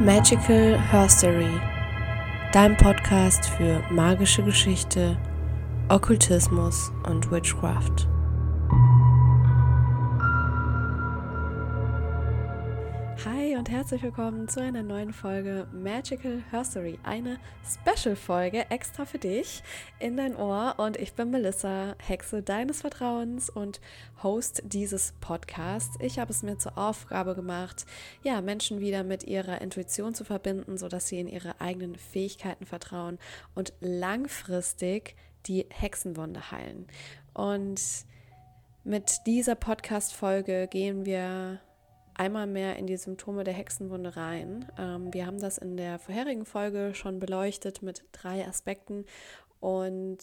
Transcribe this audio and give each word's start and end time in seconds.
Magical 0.00 0.78
Herstory, 0.78 1.60
dein 2.52 2.76
Podcast 2.76 3.46
für 3.50 3.82
magische 3.90 4.44
Geschichte, 4.44 5.18
Okkultismus 5.88 6.92
und 7.02 7.28
Witchcraft. 7.32 8.06
Herzlich 13.88 14.02
willkommen 14.02 14.48
zu 14.48 14.60
einer 14.60 14.82
neuen 14.82 15.14
Folge 15.14 15.66
Magical 15.72 16.42
Herstory, 16.50 16.98
eine 17.04 17.38
Special-Folge 17.64 18.70
extra 18.70 19.06
für 19.06 19.16
dich 19.16 19.62
in 19.98 20.18
dein 20.18 20.36
Ohr. 20.36 20.74
Und 20.76 20.98
ich 20.98 21.14
bin 21.14 21.30
Melissa, 21.30 21.94
Hexe 21.96 22.42
deines 22.42 22.82
Vertrauens 22.82 23.48
und 23.48 23.80
Host 24.22 24.62
dieses 24.66 25.14
Podcasts. 25.22 25.96
Ich 26.00 26.18
habe 26.18 26.30
es 26.30 26.42
mir 26.42 26.58
zur 26.58 26.76
Aufgabe 26.76 27.34
gemacht, 27.34 27.86
ja, 28.22 28.42
Menschen 28.42 28.80
wieder 28.80 29.04
mit 29.04 29.24
ihrer 29.24 29.62
Intuition 29.62 30.14
zu 30.14 30.22
verbinden, 30.22 30.76
sodass 30.76 31.08
sie 31.08 31.20
in 31.20 31.26
ihre 31.26 31.58
eigenen 31.58 31.96
Fähigkeiten 31.96 32.66
vertrauen 32.66 33.18
und 33.54 33.72
langfristig 33.80 35.16
die 35.46 35.64
Hexenwunde 35.70 36.50
heilen. 36.50 36.86
Und 37.32 37.80
mit 38.84 39.22
dieser 39.24 39.54
Podcast-Folge 39.54 40.68
gehen 40.70 41.06
wir 41.06 41.60
einmal 42.18 42.46
mehr 42.46 42.76
in 42.76 42.86
die 42.86 42.96
Symptome 42.96 43.44
der 43.44 43.54
Hexenwunde 43.54 44.16
rein. 44.16 44.66
Ähm, 44.78 45.12
wir 45.14 45.26
haben 45.26 45.40
das 45.40 45.56
in 45.58 45.76
der 45.76 45.98
vorherigen 45.98 46.44
Folge 46.44 46.92
schon 46.94 47.18
beleuchtet 47.18 47.82
mit 47.82 48.04
drei 48.12 48.46
Aspekten 48.46 49.06
und 49.60 50.18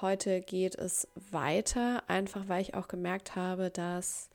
heute 0.00 0.40
geht 0.40 0.76
es 0.76 1.08
weiter, 1.30 2.02
einfach 2.08 2.48
weil 2.48 2.62
ich 2.62 2.74
auch 2.74 2.88
gemerkt 2.88 3.36
habe, 3.36 3.70
dass 3.70 4.30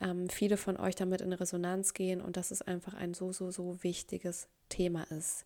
ähm, 0.00 0.28
viele 0.28 0.56
von 0.56 0.76
euch 0.78 0.94
damit 0.94 1.20
in 1.20 1.32
Resonanz 1.32 1.94
gehen 1.94 2.20
und 2.20 2.36
dass 2.36 2.50
es 2.50 2.62
einfach 2.62 2.94
ein 2.94 3.14
so, 3.14 3.32
so, 3.32 3.50
so 3.50 3.82
wichtiges 3.82 4.48
Thema 4.68 5.04
ist. 5.10 5.44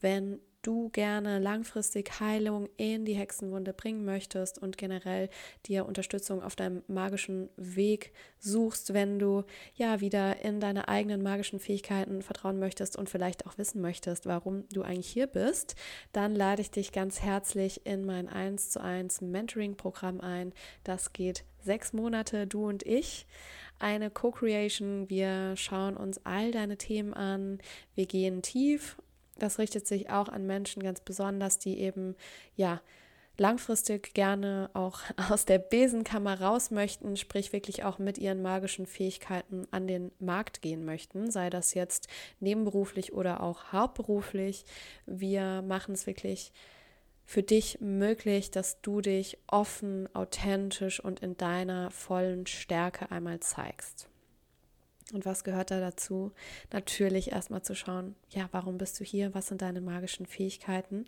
Wenn 0.00 0.40
du 0.62 0.90
gerne 0.90 1.38
langfristig 1.38 2.20
Heilung 2.20 2.68
in 2.76 3.04
die 3.04 3.14
Hexenwunde 3.14 3.72
bringen 3.72 4.04
möchtest 4.04 4.58
und 4.58 4.78
generell 4.78 5.28
dir 5.66 5.86
Unterstützung 5.86 6.42
auf 6.42 6.56
deinem 6.56 6.82
magischen 6.88 7.48
Weg 7.56 8.12
suchst, 8.38 8.94
wenn 8.94 9.18
du 9.18 9.44
ja 9.74 10.00
wieder 10.00 10.42
in 10.44 10.60
deine 10.60 10.88
eigenen 10.88 11.22
magischen 11.22 11.60
Fähigkeiten 11.60 12.22
vertrauen 12.22 12.58
möchtest 12.58 12.96
und 12.96 13.08
vielleicht 13.08 13.46
auch 13.46 13.58
wissen 13.58 13.80
möchtest, 13.80 14.26
warum 14.26 14.68
du 14.68 14.82
eigentlich 14.82 15.10
hier 15.10 15.26
bist, 15.26 15.76
dann 16.12 16.34
lade 16.34 16.62
ich 16.62 16.70
dich 16.70 16.92
ganz 16.92 17.20
herzlich 17.20 17.86
in 17.86 18.04
mein 18.04 18.28
1 18.28 18.70
zu 18.70 18.80
1 18.80 19.20
Mentoring-Programm 19.20 20.20
ein. 20.20 20.52
Das 20.84 21.12
geht 21.12 21.44
sechs 21.62 21.92
Monate, 21.92 22.46
du 22.46 22.66
und 22.66 22.82
ich 22.84 23.26
eine 23.78 24.10
Co-Creation. 24.10 25.08
Wir 25.08 25.56
schauen 25.56 25.96
uns 25.96 26.24
all 26.24 26.52
deine 26.52 26.76
Themen 26.76 27.14
an. 27.14 27.58
Wir 27.94 28.06
gehen 28.06 28.42
tief 28.42 28.96
das 29.42 29.58
richtet 29.58 29.86
sich 29.86 30.10
auch 30.10 30.28
an 30.28 30.46
Menschen 30.46 30.82
ganz 30.82 31.00
besonders, 31.00 31.58
die 31.58 31.80
eben 31.80 32.16
ja 32.54 32.80
langfristig 33.40 34.12
gerne 34.12 34.70
auch 34.74 35.00
aus 35.30 35.46
der 35.46 35.58
Besenkammer 35.58 36.40
raus 36.40 36.70
möchten, 36.70 37.16
sprich 37.16 37.52
wirklich 37.52 37.84
auch 37.84 37.98
mit 37.98 38.18
ihren 38.18 38.42
magischen 38.42 38.86
Fähigkeiten 38.86 39.66
an 39.70 39.86
den 39.86 40.12
Markt 40.20 40.62
gehen 40.62 40.84
möchten, 40.84 41.30
sei 41.30 41.50
das 41.50 41.74
jetzt 41.74 42.06
nebenberuflich 42.38 43.12
oder 43.12 43.42
auch 43.42 43.72
hauptberuflich. 43.72 44.64
Wir 45.06 45.62
machen 45.62 45.94
es 45.94 46.06
wirklich 46.06 46.52
für 47.24 47.42
dich 47.42 47.80
möglich, 47.80 48.50
dass 48.50 48.82
du 48.82 49.00
dich 49.00 49.38
offen, 49.46 50.14
authentisch 50.14 51.00
und 51.00 51.20
in 51.20 51.36
deiner 51.36 51.90
vollen 51.90 52.46
Stärke 52.46 53.10
einmal 53.10 53.40
zeigst. 53.40 54.09
Und 55.12 55.26
was 55.26 55.44
gehört 55.44 55.70
da 55.70 55.80
dazu? 55.80 56.32
Natürlich 56.72 57.32
erstmal 57.32 57.62
zu 57.62 57.74
schauen, 57.74 58.14
ja, 58.30 58.48
warum 58.52 58.78
bist 58.78 58.98
du 59.00 59.04
hier? 59.04 59.34
Was 59.34 59.48
sind 59.48 59.62
deine 59.62 59.80
magischen 59.80 60.26
Fähigkeiten? 60.26 61.06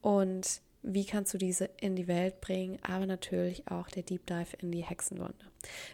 Und 0.00 0.62
wie 0.82 1.06
kannst 1.06 1.32
du 1.32 1.38
diese 1.38 1.70
in 1.80 1.94
die 1.94 2.08
Welt 2.08 2.40
bringen? 2.40 2.78
Aber 2.82 3.06
natürlich 3.06 3.68
auch 3.68 3.88
der 3.88 4.02
Deep 4.02 4.26
Dive 4.26 4.56
in 4.58 4.72
die 4.72 4.82
Hexenwunde. 4.82 5.46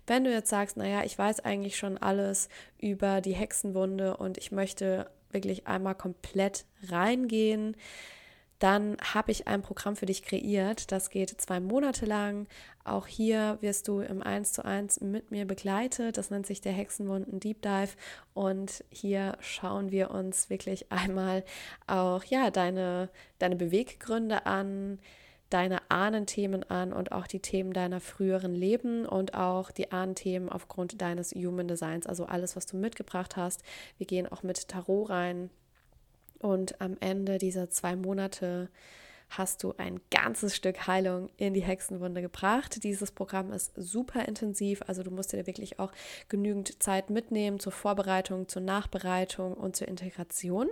Wenn 0.06 0.24
du 0.24 0.32
jetzt 0.32 0.48
sagst, 0.48 0.76
naja, 0.76 1.04
ich 1.04 1.18
weiß 1.18 1.40
eigentlich 1.40 1.76
schon 1.76 1.98
alles 1.98 2.48
über 2.78 3.20
die 3.20 3.34
Hexenwunde 3.34 4.16
und 4.16 4.38
ich 4.38 4.50
möchte 4.50 5.10
wirklich 5.30 5.66
einmal 5.66 5.94
komplett 5.94 6.64
reingehen, 6.88 7.76
dann 8.58 8.96
habe 9.14 9.30
ich 9.30 9.46
ein 9.46 9.62
Programm 9.62 9.94
für 9.94 10.06
dich 10.06 10.22
kreiert. 10.22 10.90
Das 10.90 11.10
geht 11.10 11.40
zwei 11.40 11.60
Monate 11.60 12.06
lang. 12.06 12.48
Auch 12.84 13.06
hier 13.06 13.58
wirst 13.60 13.86
du 13.86 14.00
im 14.00 14.22
1 14.22 14.52
zu 14.52 14.64
1 14.64 15.00
mit 15.00 15.30
mir 15.30 15.46
begleitet. 15.46 16.16
Das 16.16 16.30
nennt 16.30 16.46
sich 16.46 16.60
der 16.60 16.72
Hexenwunden 16.72 17.38
Deep 17.38 17.62
Dive. 17.62 17.92
Und 18.34 18.84
hier 18.90 19.36
schauen 19.40 19.92
wir 19.92 20.10
uns 20.10 20.50
wirklich 20.50 20.86
einmal 20.90 21.44
auch 21.86 22.24
ja, 22.24 22.50
deine, 22.50 23.10
deine 23.38 23.54
Beweggründe 23.54 24.46
an, 24.46 24.98
deine 25.50 25.78
Ahnenthemen 25.88 26.64
an 26.64 26.92
und 26.92 27.12
auch 27.12 27.26
die 27.26 27.40
Themen 27.40 27.72
deiner 27.72 28.00
früheren 28.00 28.54
Leben 28.54 29.06
und 29.06 29.34
auch 29.34 29.70
die 29.70 29.92
Ahnenthemen 29.92 30.48
aufgrund 30.48 31.00
deines 31.00 31.32
Human 31.32 31.68
Designs, 31.68 32.06
also 32.06 32.26
alles, 32.26 32.54
was 32.54 32.66
du 32.66 32.76
mitgebracht 32.76 33.36
hast. 33.36 33.62
Wir 33.96 34.06
gehen 34.06 34.26
auch 34.30 34.42
mit 34.42 34.68
Tarot 34.68 35.08
rein 35.08 35.48
und 36.38 36.80
am 36.80 36.96
Ende 37.00 37.38
dieser 37.38 37.70
zwei 37.70 37.96
Monate 37.96 38.68
hast 39.30 39.62
du 39.62 39.74
ein 39.76 40.00
ganzes 40.10 40.56
Stück 40.56 40.86
Heilung 40.86 41.28
in 41.36 41.52
die 41.52 41.62
Hexenwunde 41.62 42.22
gebracht. 42.22 42.82
Dieses 42.82 43.10
Programm 43.10 43.52
ist 43.52 43.72
super 43.76 44.26
intensiv, 44.26 44.82
also 44.86 45.02
du 45.02 45.10
musst 45.10 45.32
dir 45.32 45.46
wirklich 45.46 45.78
auch 45.78 45.92
genügend 46.28 46.82
Zeit 46.82 47.10
mitnehmen 47.10 47.60
zur 47.60 47.72
Vorbereitung, 47.72 48.48
zur 48.48 48.62
Nachbereitung 48.62 49.54
und 49.54 49.76
zur 49.76 49.88
Integration. 49.88 50.68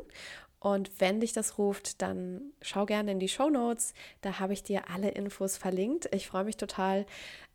Und 0.59 1.00
wenn 1.00 1.21
dich 1.21 1.32
das 1.32 1.59
ruft, 1.59 2.00
dann 2.03 2.41
schau 2.62 2.87
gerne 2.87 3.12
in 3.12 3.21
die 3.21 3.28
Show 3.28 3.50
Notes. 3.50 3.93
Da 4.22 4.41
habe 4.41 4.53
ich 4.53 4.62
dir 4.62 4.91
alle 4.91 5.10
Infos 5.10 5.56
verlinkt. 5.56 6.09
Ich 6.12 6.27
freue 6.27 6.44
mich 6.44 6.56
total 6.56 7.06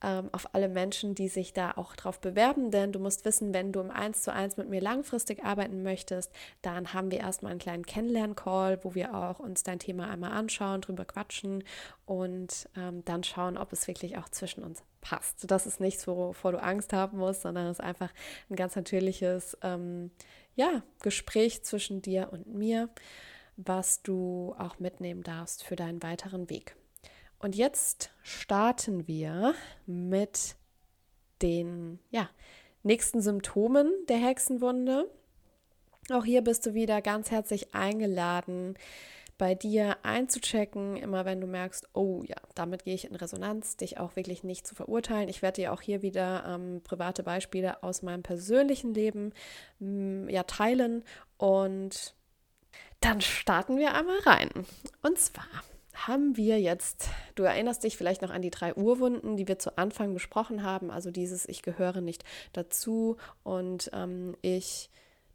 ähm, 0.03 0.29
auf 0.31 0.53
alle 0.53 0.69
Menschen, 0.69 1.15
die 1.15 1.27
sich 1.27 1.53
da 1.53 1.71
auch 1.71 1.95
drauf 1.95 2.19
bewerben, 2.19 2.71
denn 2.71 2.91
du 2.91 2.99
musst 2.99 3.25
wissen, 3.25 3.53
wenn 3.53 3.71
du 3.71 3.79
im 3.79 3.91
1 3.91 4.23
zu 4.23 4.33
1 4.33 4.57
mit 4.57 4.69
mir 4.69 4.81
langfristig 4.81 5.43
arbeiten 5.43 5.83
möchtest, 5.83 6.31
dann 6.61 6.93
haben 6.93 7.11
wir 7.11 7.19
erstmal 7.19 7.51
einen 7.51 7.59
kleinen 7.59 7.85
Kennenlern-Call, 7.85 8.83
wo 8.83 8.95
wir 8.95 9.15
auch 9.15 9.39
uns 9.39 9.63
dein 9.63 9.79
Thema 9.79 10.09
einmal 10.09 10.31
anschauen, 10.31 10.81
drüber 10.81 11.05
quatschen 11.05 11.63
und 12.05 12.69
ähm, 12.75 13.03
dann 13.05 13.23
schauen, 13.23 13.57
ob 13.57 13.73
es 13.73 13.87
wirklich 13.87 14.17
auch 14.17 14.29
zwischen 14.29 14.63
uns 14.63 14.83
passt. 15.01 15.49
Das 15.49 15.65
ist 15.65 15.79
nichts, 15.79 16.07
wovor 16.07 16.51
du 16.51 16.61
Angst 16.61 16.93
haben 16.93 17.17
musst, 17.17 17.41
sondern 17.41 17.67
es 17.67 17.79
ist 17.79 17.85
einfach 17.85 18.09
ein 18.49 18.55
ganz 18.55 18.75
natürliches 18.75 19.57
ähm, 19.61 20.11
ja, 20.55 20.83
Gespräch 21.01 21.63
zwischen 21.63 22.01
dir 22.01 22.29
und 22.31 22.47
mir, 22.47 22.89
was 23.57 24.01
du 24.01 24.55
auch 24.57 24.79
mitnehmen 24.79 25.23
darfst 25.23 25.63
für 25.63 25.75
deinen 25.75 26.01
weiteren 26.03 26.49
Weg. 26.49 26.75
Und 27.41 27.55
jetzt 27.55 28.11
starten 28.21 29.07
wir 29.07 29.55
mit 29.87 30.55
den 31.41 31.99
ja, 32.11 32.29
nächsten 32.83 33.19
Symptomen 33.19 33.91
der 34.07 34.17
Hexenwunde. 34.17 35.09
Auch 36.11 36.23
hier 36.23 36.43
bist 36.43 36.67
du 36.67 36.75
wieder 36.75 37.01
ganz 37.01 37.31
herzlich 37.31 37.73
eingeladen, 37.73 38.75
bei 39.39 39.55
dir 39.55 39.97
einzuchecken, 40.03 40.97
immer 40.97 41.25
wenn 41.25 41.41
du 41.41 41.47
merkst, 41.47 41.89
oh 41.93 42.21
ja, 42.27 42.35
damit 42.53 42.83
gehe 42.83 42.93
ich 42.93 43.05
in 43.05 43.15
Resonanz, 43.15 43.75
dich 43.75 43.97
auch 43.97 44.15
wirklich 44.15 44.43
nicht 44.43 44.67
zu 44.67 44.75
verurteilen. 44.75 45.27
Ich 45.27 45.41
werde 45.41 45.61
dir 45.61 45.73
auch 45.73 45.81
hier 45.81 46.03
wieder 46.03 46.43
ähm, 46.45 46.81
private 46.83 47.23
Beispiele 47.23 47.81
aus 47.81 48.03
meinem 48.03 48.21
persönlichen 48.21 48.93
Leben 48.93 49.33
mh, 49.79 50.25
mm, 50.25 50.29
ja 50.29 50.43
teilen 50.43 51.03
und 51.37 52.13
dann 52.99 53.19
starten 53.19 53.79
wir 53.79 53.95
einmal 53.95 54.19
rein. 54.19 54.51
Und 55.01 55.17
zwar 55.17 55.47
haben 56.07 56.37
wir 56.37 56.59
jetzt, 56.59 57.09
du 57.35 57.43
erinnerst 57.43 57.83
dich 57.83 57.97
vielleicht 57.97 58.21
noch 58.21 58.29
an 58.29 58.41
die 58.41 58.51
drei 58.51 58.75
Urwunden, 58.75 59.37
die 59.37 59.47
wir 59.47 59.59
zu 59.59 59.77
Anfang 59.77 60.13
besprochen 60.13 60.63
haben, 60.63 60.91
also 60.91 61.11
dieses 61.11 61.47
Ich 61.47 61.61
gehöre 61.61 62.01
nicht 62.01 62.23
dazu 62.53 63.17
und 63.43 63.89
ähm, 63.93 64.35
ich 64.41 64.89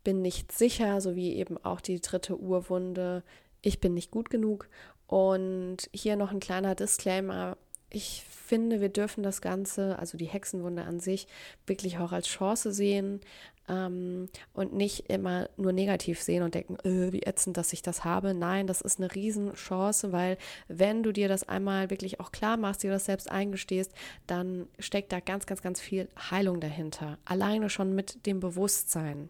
bin 0.04 0.22
nicht 0.22 0.52
sicher, 0.52 1.00
sowie 1.00 1.34
eben 1.34 1.58
auch 1.64 1.80
die 1.80 2.00
dritte 2.00 2.38
Urwunde, 2.38 3.22
ich 3.62 3.80
bin 3.80 3.94
nicht 3.94 4.10
gut 4.10 4.30
genug. 4.30 4.68
Und 5.08 5.88
hier 5.92 6.16
noch 6.16 6.30
ein 6.30 6.40
kleiner 6.40 6.74
Disclaimer. 6.74 7.56
Ich 7.90 8.24
finde, 8.24 8.80
wir 8.80 8.88
dürfen 8.88 9.22
das 9.22 9.40
Ganze, 9.40 9.98
also 9.98 10.16
die 10.16 10.26
Hexenwunde 10.26 10.84
an 10.84 11.00
sich, 11.00 11.26
wirklich 11.66 11.98
auch 11.98 12.12
als 12.12 12.28
Chance 12.28 12.72
sehen 12.72 13.20
ähm, 13.68 14.28
und 14.52 14.72
nicht 14.72 15.10
immer 15.10 15.48
nur 15.56 15.72
negativ 15.72 16.20
sehen 16.22 16.42
und 16.42 16.54
denken, 16.54 16.76
äh, 16.84 17.12
wie 17.12 17.22
ätzend, 17.22 17.56
dass 17.56 17.72
ich 17.72 17.82
das 17.82 18.04
habe. 18.04 18.34
Nein, 18.34 18.66
das 18.66 18.80
ist 18.80 18.98
eine 18.98 19.14
Riesenchance, 19.14 20.12
weil 20.12 20.38
wenn 20.68 21.02
du 21.02 21.12
dir 21.12 21.28
das 21.28 21.48
einmal 21.48 21.90
wirklich 21.90 22.20
auch 22.20 22.32
klar 22.32 22.56
machst, 22.56 22.82
dir 22.82 22.90
das 22.90 23.06
selbst 23.06 23.30
eingestehst, 23.30 23.92
dann 24.26 24.68
steckt 24.78 25.12
da 25.12 25.20
ganz, 25.20 25.46
ganz, 25.46 25.62
ganz 25.62 25.80
viel 25.80 26.08
Heilung 26.30 26.60
dahinter. 26.60 27.18
Alleine 27.24 27.70
schon 27.70 27.94
mit 27.94 28.26
dem 28.26 28.40
Bewusstsein. 28.40 29.28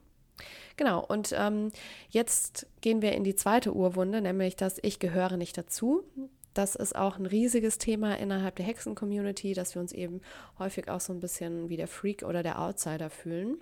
Genau, 0.76 1.02
und 1.02 1.34
ähm, 1.36 1.70
jetzt 2.10 2.66
gehen 2.82 3.00
wir 3.00 3.12
in 3.12 3.24
die 3.24 3.34
zweite 3.34 3.74
Urwunde, 3.74 4.20
nämlich 4.20 4.56
das 4.56 4.78
Ich 4.82 4.98
gehöre 4.98 5.38
nicht 5.38 5.56
dazu. 5.56 6.04
Das 6.52 6.74
ist 6.74 6.96
auch 6.96 7.18
ein 7.18 7.26
riesiges 7.26 7.78
Thema 7.78 8.18
innerhalb 8.18 8.56
der 8.56 8.66
Hexen-Community, 8.66 9.52
dass 9.54 9.74
wir 9.74 9.80
uns 9.80 9.92
eben 9.92 10.20
häufig 10.58 10.88
auch 10.88 11.00
so 11.00 11.12
ein 11.12 11.20
bisschen 11.20 11.68
wie 11.68 11.76
der 11.76 11.88
Freak 11.88 12.22
oder 12.22 12.42
der 12.42 12.60
Outsider 12.60 13.10
fühlen. 13.10 13.58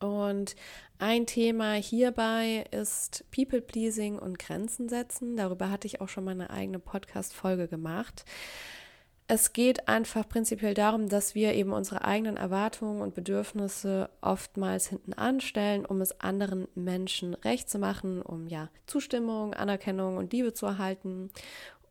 Und 0.00 0.56
ein 0.98 1.26
Thema 1.26 1.74
hierbei 1.74 2.64
ist 2.70 3.24
People 3.30 3.60
Pleasing 3.60 4.18
und 4.18 4.38
Grenzen 4.38 4.88
setzen. 4.88 5.36
Darüber 5.36 5.70
hatte 5.70 5.86
ich 5.86 6.00
auch 6.00 6.08
schon 6.08 6.24
mal 6.24 6.32
eine 6.32 6.50
eigene 6.50 6.78
Podcast-Folge 6.78 7.68
gemacht. 7.68 8.24
Es 9.30 9.52
geht 9.52 9.88
einfach 9.88 10.26
prinzipiell 10.26 10.72
darum, 10.72 11.10
dass 11.10 11.34
wir 11.34 11.52
eben 11.52 11.72
unsere 11.72 12.02
eigenen 12.02 12.38
Erwartungen 12.38 13.02
und 13.02 13.14
Bedürfnisse 13.14 14.08
oftmals 14.22 14.86
hinten 14.86 15.12
anstellen, 15.12 15.84
um 15.84 16.00
es 16.00 16.18
anderen 16.18 16.66
Menschen 16.74 17.34
recht 17.34 17.68
zu 17.68 17.78
machen, 17.78 18.22
um 18.22 18.46
ja 18.46 18.70
Zustimmung, 18.86 19.52
Anerkennung 19.52 20.16
und 20.16 20.32
Liebe 20.32 20.54
zu 20.54 20.64
erhalten 20.64 21.30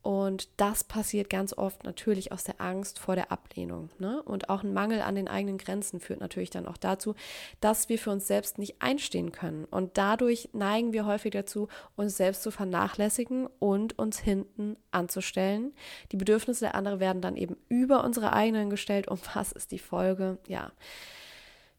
und 0.02 0.48
das 0.56 0.84
passiert 0.84 1.28
ganz 1.28 1.52
oft 1.52 1.84
natürlich 1.84 2.32
aus 2.32 2.44
der 2.44 2.60
Angst 2.60 2.98
vor 2.98 3.14
der 3.14 3.32
Ablehnung. 3.32 3.90
Ne? 3.98 4.22
Und 4.22 4.48
auch 4.48 4.62
ein 4.62 4.72
Mangel 4.72 5.02
an 5.02 5.14
den 5.14 5.28
eigenen 5.28 5.58
Grenzen 5.58 6.00
führt 6.00 6.20
natürlich 6.20 6.50
dann 6.50 6.66
auch 6.66 6.76
dazu, 6.76 7.14
dass 7.60 7.88
wir 7.88 7.98
für 7.98 8.10
uns 8.10 8.26
selbst 8.26 8.58
nicht 8.58 8.80
einstehen 8.80 9.32
können. 9.32 9.64
Und 9.64 9.98
dadurch 9.98 10.50
neigen 10.52 10.92
wir 10.92 11.06
häufig 11.06 11.32
dazu, 11.32 11.68
uns 11.96 12.16
selbst 12.16 12.42
zu 12.42 12.50
vernachlässigen 12.50 13.48
und 13.58 13.98
uns 13.98 14.18
hinten 14.18 14.76
anzustellen. 14.90 15.72
Die 16.12 16.16
Bedürfnisse 16.16 16.66
der 16.66 16.74
anderen 16.74 17.00
werden 17.00 17.22
dann 17.22 17.36
eben 17.36 17.56
über 17.68 18.04
unsere 18.04 18.32
eigenen 18.32 18.70
gestellt. 18.70 19.08
Und 19.08 19.20
was 19.34 19.52
ist 19.52 19.72
die 19.72 19.78
Folge? 19.78 20.38
Ja, 20.46 20.72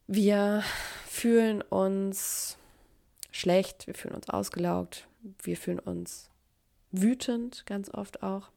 wir 0.07 0.63
fühlen 1.07 1.61
uns 1.61 2.57
schlecht, 3.31 3.87
wir 3.87 3.93
fühlen 3.93 4.15
uns 4.15 4.29
ausgelaugt, 4.29 5.07
wir 5.43 5.55
fühlen 5.55 5.79
uns 5.79 6.29
wütend 6.91 7.65
ganz 7.65 7.89
oft 7.93 8.23
auch. 8.23 8.49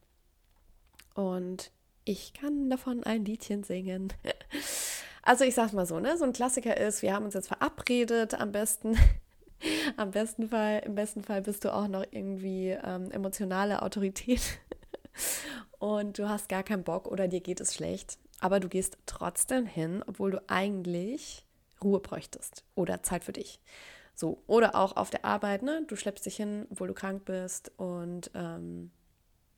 Und 1.14 1.70
ich 2.04 2.32
kann 2.32 2.70
davon 2.70 3.04
ein 3.04 3.24
Liedchen 3.24 3.62
singen. 3.64 4.12
Also 5.24 5.44
ich 5.44 5.54
sag's 5.54 5.72
mal 5.72 5.86
so, 5.86 6.00
ne? 6.00 6.16
So 6.18 6.24
ein 6.24 6.32
Klassiker 6.32 6.76
ist, 6.76 7.00
wir 7.02 7.14
haben 7.14 7.24
uns 7.24 7.34
jetzt 7.34 7.46
verabredet, 7.46 8.34
am 8.34 8.50
besten, 8.50 8.98
am 9.96 10.10
besten 10.10 10.48
Fall, 10.48 10.82
im 10.84 10.96
besten 10.96 11.22
Fall 11.22 11.42
bist 11.42 11.64
du 11.64 11.72
auch 11.72 11.86
noch 11.86 12.04
irgendwie 12.10 12.70
ähm, 12.70 13.08
emotionale 13.12 13.82
Autorität 13.82 14.40
und 15.78 16.18
du 16.18 16.28
hast 16.28 16.48
gar 16.48 16.64
keinen 16.64 16.82
Bock 16.82 17.06
oder 17.06 17.28
dir 17.28 17.40
geht 17.40 17.60
es 17.60 17.72
schlecht. 17.72 18.18
Aber 18.40 18.58
du 18.58 18.68
gehst 18.68 18.98
trotzdem 19.06 19.64
hin, 19.64 20.02
obwohl 20.08 20.32
du 20.32 20.42
eigentlich 20.48 21.46
Ruhe 21.84 22.00
bräuchtest 22.00 22.64
oder 22.74 23.04
Zeit 23.04 23.22
für 23.22 23.32
dich. 23.32 23.60
So, 24.14 24.42
oder 24.46 24.74
auch 24.74 24.96
auf 24.96 25.10
der 25.10 25.24
Arbeit, 25.24 25.62
ne? 25.62 25.84
Du 25.86 25.96
schleppst 25.96 26.26
dich 26.26 26.36
hin, 26.36 26.66
obwohl 26.70 26.88
du 26.88 26.94
krank 26.94 27.24
bist 27.24 27.72
und 27.76 28.30
ähm, 28.34 28.90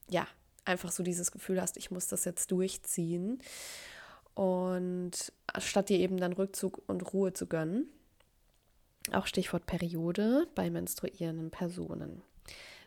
ja, 0.09 0.27
einfach 0.63 0.91
so 0.91 1.03
dieses 1.03 1.31
Gefühl 1.31 1.61
hast, 1.61 1.77
ich 1.77 1.91
muss 1.91 2.07
das 2.07 2.25
jetzt 2.25 2.51
durchziehen. 2.51 3.39
Und 4.33 5.31
statt 5.59 5.89
dir 5.89 5.99
eben 5.99 6.17
dann 6.17 6.33
Rückzug 6.33 6.81
und 6.87 7.13
Ruhe 7.13 7.33
zu 7.33 7.47
gönnen, 7.47 7.87
auch 9.11 9.27
Stichwort 9.27 9.65
Periode 9.65 10.47
bei 10.55 10.69
menstruierenden 10.69 11.51
Personen. 11.51 12.21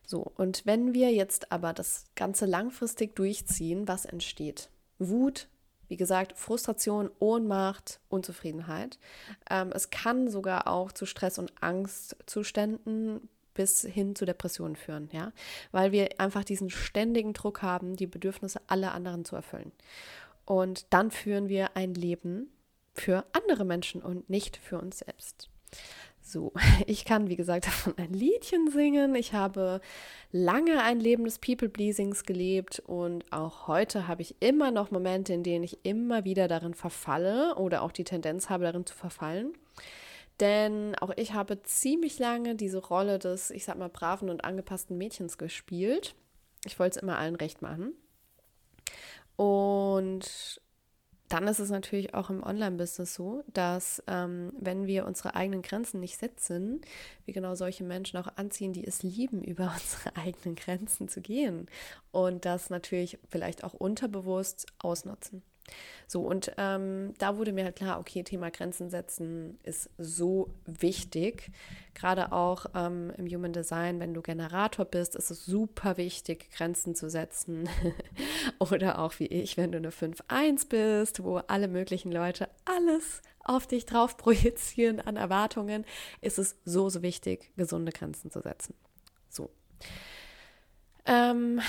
So, 0.05 0.23
und 0.37 0.65
wenn 0.67 0.95
wir 0.95 1.13
jetzt 1.13 1.53
aber 1.53 1.73
das 1.73 2.05
Ganze 2.15 2.47
langfristig 2.47 3.15
durchziehen, 3.15 3.89
was 3.89 4.05
entsteht? 4.05 4.71
Wut, 4.99 5.49
wie 5.89 5.97
gesagt, 5.97 6.39
Frustration, 6.39 7.11
Ohnmacht, 7.19 8.01
Unzufriedenheit. 8.09 8.99
Ähm, 9.51 9.73
es 9.75 9.91
kann 9.91 10.29
sogar 10.29 10.69
auch 10.69 10.93
zu 10.93 11.07
Stress- 11.07 11.39
und 11.39 11.53
Angstzuständen 11.63 13.29
bis 13.55 13.83
hin 13.83 14.15
zu 14.15 14.25
Depressionen 14.25 14.77
führen, 14.77 15.09
ja, 15.13 15.33
weil 15.73 15.91
wir 15.91 16.21
einfach 16.21 16.45
diesen 16.45 16.71
ständigen 16.71 17.33
Druck 17.33 17.63
haben, 17.63 17.97
die 17.97 18.07
Bedürfnisse 18.07 18.61
aller 18.69 18.95
anderen 18.95 19.25
zu 19.25 19.35
erfüllen. 19.35 19.73
Und 20.45 20.87
dann 20.91 21.11
führen 21.11 21.49
wir 21.49 21.77
ein 21.77 21.95
Leben 21.95 22.53
für 22.95 23.25
andere 23.33 23.65
Menschen 23.65 24.01
und 24.01 24.31
nicht 24.31 24.57
für 24.57 24.79
uns 24.79 24.99
selbst. 24.99 25.51
So, 26.29 26.53
ich 26.87 27.07
kann, 27.07 27.29
wie 27.29 27.37
gesagt, 27.37 27.67
davon 27.67 27.95
ein 27.97 28.13
Liedchen 28.13 28.71
singen. 28.71 29.15
Ich 29.15 29.33
habe 29.33 29.81
lange 30.31 30.83
ein 30.83 31.01
Leben 31.01 31.25
des 31.25 31.39
People-Pleasings 31.39 32.25
gelebt 32.25 32.81
und 32.81 33.25
auch 33.33 33.67
heute 33.67 34.07
habe 34.07 34.23
ich 34.23 34.37
immer 34.41 34.71
noch 34.71 34.91
Momente, 34.91 35.33
in 35.33 35.43
denen 35.43 35.65
ich 35.65 35.85
immer 35.85 36.25
wieder 36.25 36.47
darin 36.47 36.75
verfalle 36.75 37.55
oder 37.57 37.83
auch 37.83 37.93
die 37.93 38.05
Tendenz 38.05 38.51
habe, 38.51 38.65
darin 38.65 38.85
zu 38.85 38.95
verfallen. 38.95 39.55
Denn 40.39 40.95
auch 40.97 41.11
ich 41.17 41.33
habe 41.33 41.63
ziemlich 41.63 42.19
lange 42.19 42.55
diese 42.55 42.79
Rolle 42.79 43.19
des, 43.19 43.51
ich 43.51 43.65
sag 43.65 43.79
mal, 43.79 43.89
braven 43.89 44.29
und 44.29 44.45
angepassten 44.45 44.99
Mädchens 44.99 45.39
gespielt. 45.39 46.15
Ich 46.65 46.79
wollte 46.79 46.99
es 46.99 47.03
immer 47.03 47.19
allen 47.19 47.35
recht 47.37 47.63
machen. 47.63 47.95
Und 49.37 50.61
dann 51.29 51.47
ist 51.47 51.59
es 51.59 51.71
natürlich 51.71 52.15
auch 52.15 52.31
im 52.31 52.43
Online-Business 52.43 53.15
so, 53.15 53.45
dass 53.53 54.03
ähm, 54.07 54.53
wenn 54.59 54.87
wir 54.87 55.07
unsere 55.07 55.35
eigenen 55.35 55.63
Grenzen 55.63 56.01
nicht 56.01 56.19
setzen, 56.19 56.81
wir 57.25 57.35
genau 57.35 57.55
solche 57.55 57.85
Menschen 57.85 58.19
auch 58.19 58.29
anziehen, 58.37 58.73
die 58.73 58.87
es 58.87 59.03
lieben, 59.03 59.43
über 59.45 59.73
unsere 59.75 60.17
eigenen 60.17 60.55
Grenzen 60.55 61.09
zu 61.09 61.21
gehen 61.21 61.69
und 62.11 62.45
das 62.45 62.71
natürlich 62.71 63.19
vielleicht 63.29 63.65
auch 63.65 63.75
unterbewusst 63.75 64.67
ausnutzen. 64.79 65.43
So, 66.07 66.23
und 66.23 66.53
ähm, 66.57 67.13
da 67.19 67.37
wurde 67.37 67.53
mir 67.53 67.65
halt 67.65 67.77
klar, 67.77 68.01
okay, 68.01 68.23
Thema 68.23 68.51
Grenzen 68.51 68.89
setzen 68.89 69.59
ist 69.63 69.91
so 69.99 70.49
wichtig. 70.65 71.51
Gerade 71.95 72.33
auch 72.33 72.67
ähm, 72.75 73.13
im 73.19 73.27
Human 73.27 73.53
Design, 73.53 74.01
wenn 74.01 74.15
du 74.15 74.23
Generator 74.23 74.85
bist, 74.85 75.17
ist 75.17 75.31
es 75.31 75.45
super 75.45 75.97
wichtig, 75.97 76.51
Grenzen 76.51 76.95
zu 76.95 77.11
setzen. 77.11 77.69
Oder 78.59 79.01
auch 79.01 79.19
wie 79.19 79.27
ich, 79.27 79.57
wenn 79.57 79.73
du 79.73 79.79
eine 79.79 79.91
5-1 79.91 80.69
bist, 80.69 81.23
wo 81.23 81.37
alle 81.37 81.69
möglichen 81.69 82.11
Leute 82.11 82.49
alles 82.65 83.21
auf 83.45 83.67
dich 83.67 83.85
drauf 83.85 84.17
projizieren 84.17 85.01
an 85.01 85.17
Erwartungen, 85.17 85.85
ist 86.21 86.39
es 86.39 86.57
so, 86.65 86.89
so 86.89 87.03
wichtig, 87.03 87.51
gesunde 87.57 87.93
Grenzen 87.93 88.31
zu 88.31 88.41
setzen. 88.41 88.75
So. 89.29 89.51
Ähm, 91.07 91.61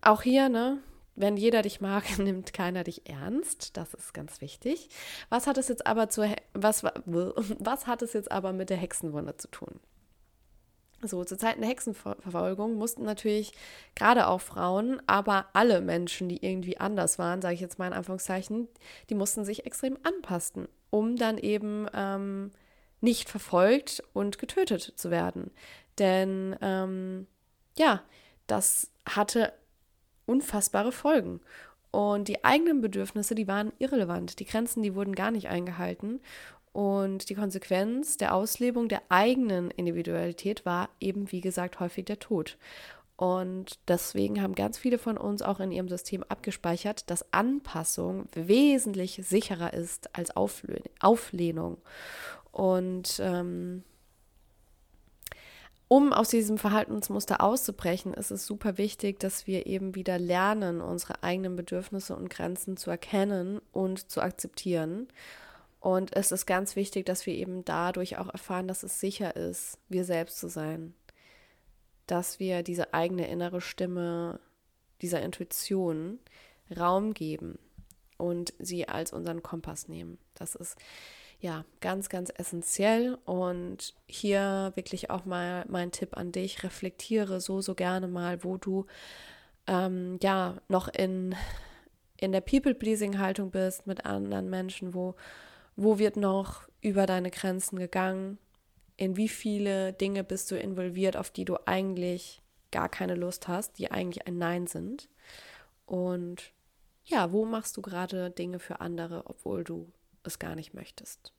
auch 0.00 0.22
hier, 0.22 0.48
ne, 0.48 0.78
wenn 1.14 1.36
jeder 1.36 1.62
dich 1.62 1.80
mag, 1.80 2.04
nimmt 2.18 2.52
keiner 2.52 2.84
dich 2.84 3.08
ernst. 3.08 3.76
Das 3.76 3.94
ist 3.94 4.14
ganz 4.14 4.40
wichtig. 4.40 4.88
Was 5.28 5.46
hat 5.46 5.58
es 5.58 5.68
jetzt 5.68 5.86
aber 5.86 6.08
zur 6.08 6.28
was, 6.54 6.84
was 7.04 7.86
hat 7.86 8.02
es 8.02 8.12
jetzt 8.12 8.30
aber 8.30 8.52
mit 8.52 8.70
der 8.70 8.76
Hexenwunde 8.76 9.36
zu 9.36 9.48
tun? 9.48 9.80
So, 11.04 11.24
zu 11.24 11.36
Zeiten 11.36 11.62
der 11.62 11.70
Hexenverfolgung 11.70 12.74
mussten 12.74 13.02
natürlich 13.02 13.52
gerade 13.96 14.28
auch 14.28 14.40
Frauen, 14.40 15.02
aber 15.08 15.46
alle 15.52 15.80
Menschen, 15.80 16.28
die 16.28 16.44
irgendwie 16.44 16.78
anders 16.78 17.18
waren, 17.18 17.42
sage 17.42 17.54
ich 17.54 17.60
jetzt 17.60 17.80
mal 17.80 17.88
in 17.88 17.92
Anführungszeichen, 17.92 18.68
die 19.10 19.16
mussten 19.16 19.44
sich 19.44 19.66
extrem 19.66 19.98
anpassen, 20.04 20.68
um 20.90 21.16
dann 21.16 21.38
eben 21.38 21.88
ähm, 21.92 22.52
nicht 23.00 23.28
verfolgt 23.28 24.04
und 24.12 24.38
getötet 24.38 24.92
zu 24.94 25.10
werden. 25.10 25.50
Denn 25.98 26.56
ähm, 26.62 27.26
ja, 27.76 28.02
das 28.46 28.88
hatte 29.04 29.52
unfassbare 30.32 30.92
Folgen. 30.92 31.40
Und 31.90 32.28
die 32.28 32.42
eigenen 32.42 32.80
Bedürfnisse, 32.80 33.34
die 33.34 33.46
waren 33.46 33.72
irrelevant. 33.78 34.38
Die 34.38 34.46
Grenzen, 34.46 34.82
die 34.82 34.94
wurden 34.94 35.14
gar 35.14 35.30
nicht 35.30 35.48
eingehalten. 35.48 36.20
Und 36.72 37.28
die 37.28 37.34
Konsequenz 37.34 38.16
der 38.16 38.34
Auslebung 38.34 38.88
der 38.88 39.02
eigenen 39.10 39.70
Individualität 39.70 40.64
war 40.64 40.88
eben, 41.00 41.30
wie 41.30 41.42
gesagt, 41.42 41.80
häufig 41.80 42.06
der 42.06 42.18
Tod. 42.18 42.56
Und 43.16 43.78
deswegen 43.88 44.42
haben 44.42 44.54
ganz 44.54 44.78
viele 44.78 44.98
von 44.98 45.18
uns 45.18 45.42
auch 45.42 45.60
in 45.60 45.70
ihrem 45.70 45.88
System 45.88 46.24
abgespeichert, 46.24 47.10
dass 47.10 47.30
Anpassung 47.32 48.26
wesentlich 48.34 49.20
sicherer 49.22 49.74
ist 49.74 50.16
als 50.16 50.34
Auflehnung. 50.34 51.76
Und 52.52 53.20
ähm, 53.22 53.84
um 55.92 56.14
aus 56.14 56.30
diesem 56.30 56.56
Verhaltensmuster 56.56 57.42
auszubrechen, 57.42 58.14
ist 58.14 58.30
es 58.30 58.46
super 58.46 58.78
wichtig, 58.78 59.20
dass 59.20 59.46
wir 59.46 59.66
eben 59.66 59.94
wieder 59.94 60.18
lernen, 60.18 60.80
unsere 60.80 61.22
eigenen 61.22 61.54
Bedürfnisse 61.54 62.16
und 62.16 62.30
Grenzen 62.30 62.78
zu 62.78 62.90
erkennen 62.90 63.60
und 63.72 64.10
zu 64.10 64.22
akzeptieren. 64.22 65.08
Und 65.80 66.16
es 66.16 66.32
ist 66.32 66.46
ganz 66.46 66.76
wichtig, 66.76 67.04
dass 67.04 67.26
wir 67.26 67.34
eben 67.34 67.62
dadurch 67.66 68.16
auch 68.16 68.30
erfahren, 68.30 68.68
dass 68.68 68.84
es 68.84 69.00
sicher 69.00 69.36
ist, 69.36 69.76
wir 69.90 70.06
selbst 70.06 70.38
zu 70.38 70.48
sein. 70.48 70.94
Dass 72.06 72.40
wir 72.40 72.62
diese 72.62 72.94
eigene 72.94 73.28
innere 73.28 73.60
Stimme, 73.60 74.40
dieser 75.02 75.20
Intuition 75.20 76.20
Raum 76.74 77.12
geben 77.12 77.58
und 78.16 78.54
sie 78.58 78.88
als 78.88 79.12
unseren 79.12 79.42
Kompass 79.42 79.88
nehmen. 79.88 80.16
Das 80.36 80.54
ist 80.54 80.74
ja, 81.42 81.64
ganz, 81.80 82.08
ganz 82.08 82.32
essentiell. 82.34 83.18
Und 83.26 83.94
hier 84.06 84.72
wirklich 84.76 85.10
auch 85.10 85.24
mal 85.24 85.66
mein 85.68 85.90
Tipp 85.90 86.16
an 86.16 86.32
dich, 86.32 86.62
reflektiere 86.62 87.40
so, 87.40 87.60
so 87.60 87.74
gerne 87.74 88.06
mal, 88.06 88.44
wo 88.44 88.56
du 88.56 88.86
ähm, 89.66 90.18
ja 90.22 90.56
noch 90.68 90.88
in, 90.88 91.34
in 92.16 92.30
der 92.30 92.40
People-Pleasing-Haltung 92.40 93.50
bist 93.50 93.88
mit 93.88 94.06
anderen 94.06 94.48
Menschen, 94.50 94.94
wo, 94.94 95.16
wo 95.74 95.98
wird 95.98 96.16
noch 96.16 96.68
über 96.80 97.06
deine 97.06 97.30
Grenzen 97.32 97.76
gegangen, 97.76 98.38
in 98.96 99.16
wie 99.16 99.28
viele 99.28 99.92
Dinge 99.92 100.22
bist 100.22 100.48
du 100.52 100.56
involviert, 100.56 101.16
auf 101.16 101.30
die 101.30 101.44
du 101.44 101.56
eigentlich 101.66 102.40
gar 102.70 102.88
keine 102.88 103.16
Lust 103.16 103.48
hast, 103.48 103.78
die 103.78 103.90
eigentlich 103.90 104.28
ein 104.28 104.38
Nein 104.38 104.68
sind. 104.68 105.08
Und 105.86 106.52
ja, 107.04 107.32
wo 107.32 107.44
machst 107.44 107.76
du 107.76 107.82
gerade 107.82 108.30
Dinge 108.30 108.60
für 108.60 108.80
andere, 108.80 109.24
obwohl 109.26 109.64
du 109.64 109.90
es 110.26 110.38
gar 110.38 110.54
nicht 110.54 110.74
möchtest. 110.74 111.32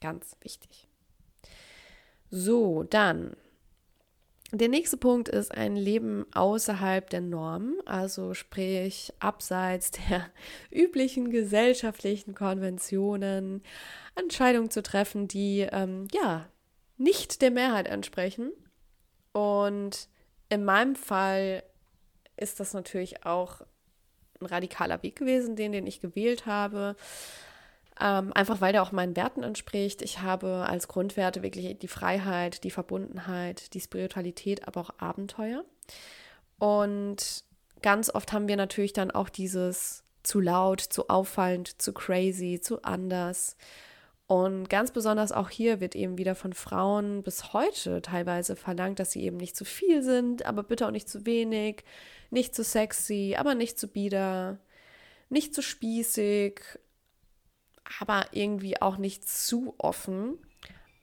Ganz 0.00 0.36
wichtig. 0.40 0.88
So, 2.30 2.82
dann. 2.82 3.36
Der 4.54 4.68
nächste 4.68 4.98
Punkt 4.98 5.30
ist 5.30 5.52
ein 5.52 5.76
Leben 5.76 6.26
außerhalb 6.34 7.08
der 7.08 7.22
Norm, 7.22 7.74
also 7.86 8.34
sprich 8.34 9.12
abseits 9.18 9.90
der 10.10 10.30
üblichen 10.70 11.30
gesellschaftlichen 11.30 12.34
Konventionen, 12.34 13.62
Entscheidungen 14.14 14.70
zu 14.70 14.82
treffen, 14.82 15.26
die 15.26 15.60
ähm, 15.70 16.06
ja 16.12 16.48
nicht 16.98 17.40
der 17.40 17.50
Mehrheit 17.50 17.86
entsprechen. 17.86 18.52
Und 19.32 20.08
in 20.50 20.64
meinem 20.64 20.96
Fall 20.96 21.62
ist 22.36 22.60
das 22.60 22.74
natürlich 22.74 23.24
auch 23.24 23.62
ein 24.40 24.46
radikaler 24.46 25.02
Weg 25.02 25.16
gewesen, 25.16 25.56
den, 25.56 25.72
den 25.72 25.86
ich 25.86 26.00
gewählt 26.00 26.44
habe. 26.44 26.96
Ähm, 28.00 28.32
einfach 28.32 28.60
weil 28.60 28.72
der 28.72 28.82
auch 28.82 28.92
meinen 28.92 29.16
Werten 29.16 29.42
entspricht. 29.42 30.02
Ich 30.02 30.20
habe 30.20 30.66
als 30.68 30.88
Grundwerte 30.88 31.42
wirklich 31.42 31.78
die 31.78 31.88
Freiheit, 31.88 32.64
die 32.64 32.70
Verbundenheit, 32.70 33.74
die 33.74 33.80
Spiritualität, 33.80 34.66
aber 34.66 34.80
auch 34.80 34.90
Abenteuer. 34.98 35.64
Und 36.58 37.44
ganz 37.82 38.08
oft 38.14 38.32
haben 38.32 38.48
wir 38.48 38.56
natürlich 38.56 38.92
dann 38.92 39.10
auch 39.10 39.28
dieses 39.28 40.04
zu 40.22 40.40
laut, 40.40 40.80
zu 40.80 41.08
auffallend, 41.08 41.82
zu 41.82 41.92
crazy, 41.92 42.60
zu 42.62 42.82
anders. 42.82 43.56
Und 44.26 44.70
ganz 44.70 44.92
besonders 44.92 45.32
auch 45.32 45.50
hier 45.50 45.80
wird 45.80 45.94
eben 45.94 46.16
wieder 46.16 46.34
von 46.34 46.54
Frauen 46.54 47.22
bis 47.22 47.52
heute 47.52 48.00
teilweise 48.00 48.56
verlangt, 48.56 48.98
dass 48.98 49.12
sie 49.12 49.24
eben 49.24 49.36
nicht 49.36 49.56
zu 49.56 49.64
viel 49.64 50.02
sind, 50.02 50.46
aber 50.46 50.62
bitte 50.62 50.86
auch 50.86 50.90
nicht 50.90 51.08
zu 51.08 51.26
wenig, 51.26 51.84
nicht 52.30 52.54
zu 52.54 52.64
sexy, 52.64 53.36
aber 53.36 53.54
nicht 53.54 53.78
zu 53.78 53.88
bieder, 53.88 54.58
nicht 55.28 55.54
zu 55.54 55.60
spießig, 55.60 56.62
aber 58.00 58.26
irgendwie 58.32 58.80
auch 58.80 58.96
nicht 58.96 59.28
zu 59.28 59.74
offen. 59.78 60.38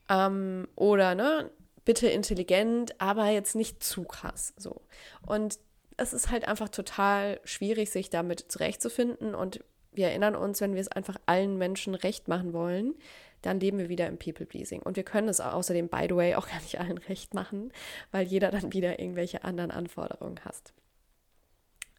Ähm, 0.10 0.68
oder, 0.76 1.16
ne, 1.16 1.52
bitte 1.86 2.08
intelligent, 2.08 3.00
aber 3.02 3.28
jetzt 3.30 3.56
nicht 3.56 3.84
zu 3.84 4.04
krass. 4.04 4.54
So. 4.58 4.82
Und 5.26 5.60
es 5.98 6.14
ist 6.14 6.30
halt 6.30 6.48
einfach 6.48 6.70
total 6.70 7.40
schwierig, 7.44 7.92
sich 7.92 8.10
damit 8.10 8.52
zurechtzufinden. 8.52 9.36
Und 9.36 9.64
wir 9.92 10.08
erinnern 10.08 10.36
uns, 10.36 10.62
wenn 10.62 10.74
wir 10.74 10.82
es 10.82 10.88
einfach 10.88 11.18
allen 11.26 11.58
Menschen 11.58 11.96
recht 11.96 12.28
machen 12.28 12.54
wollen, 12.54 12.96
dann 13.42 13.60
leben 13.60 13.78
wir 13.78 13.90
wieder 13.90 14.08
im 14.08 14.18
People-Pleasing. 14.18 14.82
Und 14.82 14.98
wir 14.98 15.04
können 15.04 15.30
es 15.30 15.40
außerdem, 15.40 15.90
by 15.90 16.08
the 16.10 16.16
way, 16.16 16.36
auch 16.36 16.48
gar 16.48 16.62
nicht 16.62 16.80
allen 16.80 16.98
recht 16.98 17.34
machen, 17.34 17.72
weil 18.12 18.26
jeder 18.26 18.52
dann 18.52 18.74
wieder 18.74 19.00
irgendwelche 19.00 19.44
anderen 19.44 19.72
Anforderungen 19.72 20.40
hat. 20.44 20.74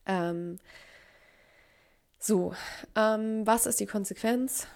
Ähm, 0.06 0.58
so, 2.20 2.54
ähm, 2.94 3.46
was 3.46 3.64
ist 3.64 3.80
die 3.80 3.86
Konsequenz? 3.86 4.66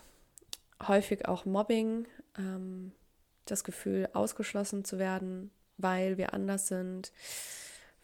Häufig 0.83 1.29
auch 1.29 1.45
Mobbing, 1.45 2.07
ähm, 2.39 2.93
das 3.45 3.65
Gefühl, 3.65 4.09
ausgeschlossen 4.15 4.85
zu 4.85 4.99
werden, 4.99 5.51
weil 5.77 6.17
wir 6.17 6.33
anders 6.33 6.69
sind. 6.69 7.13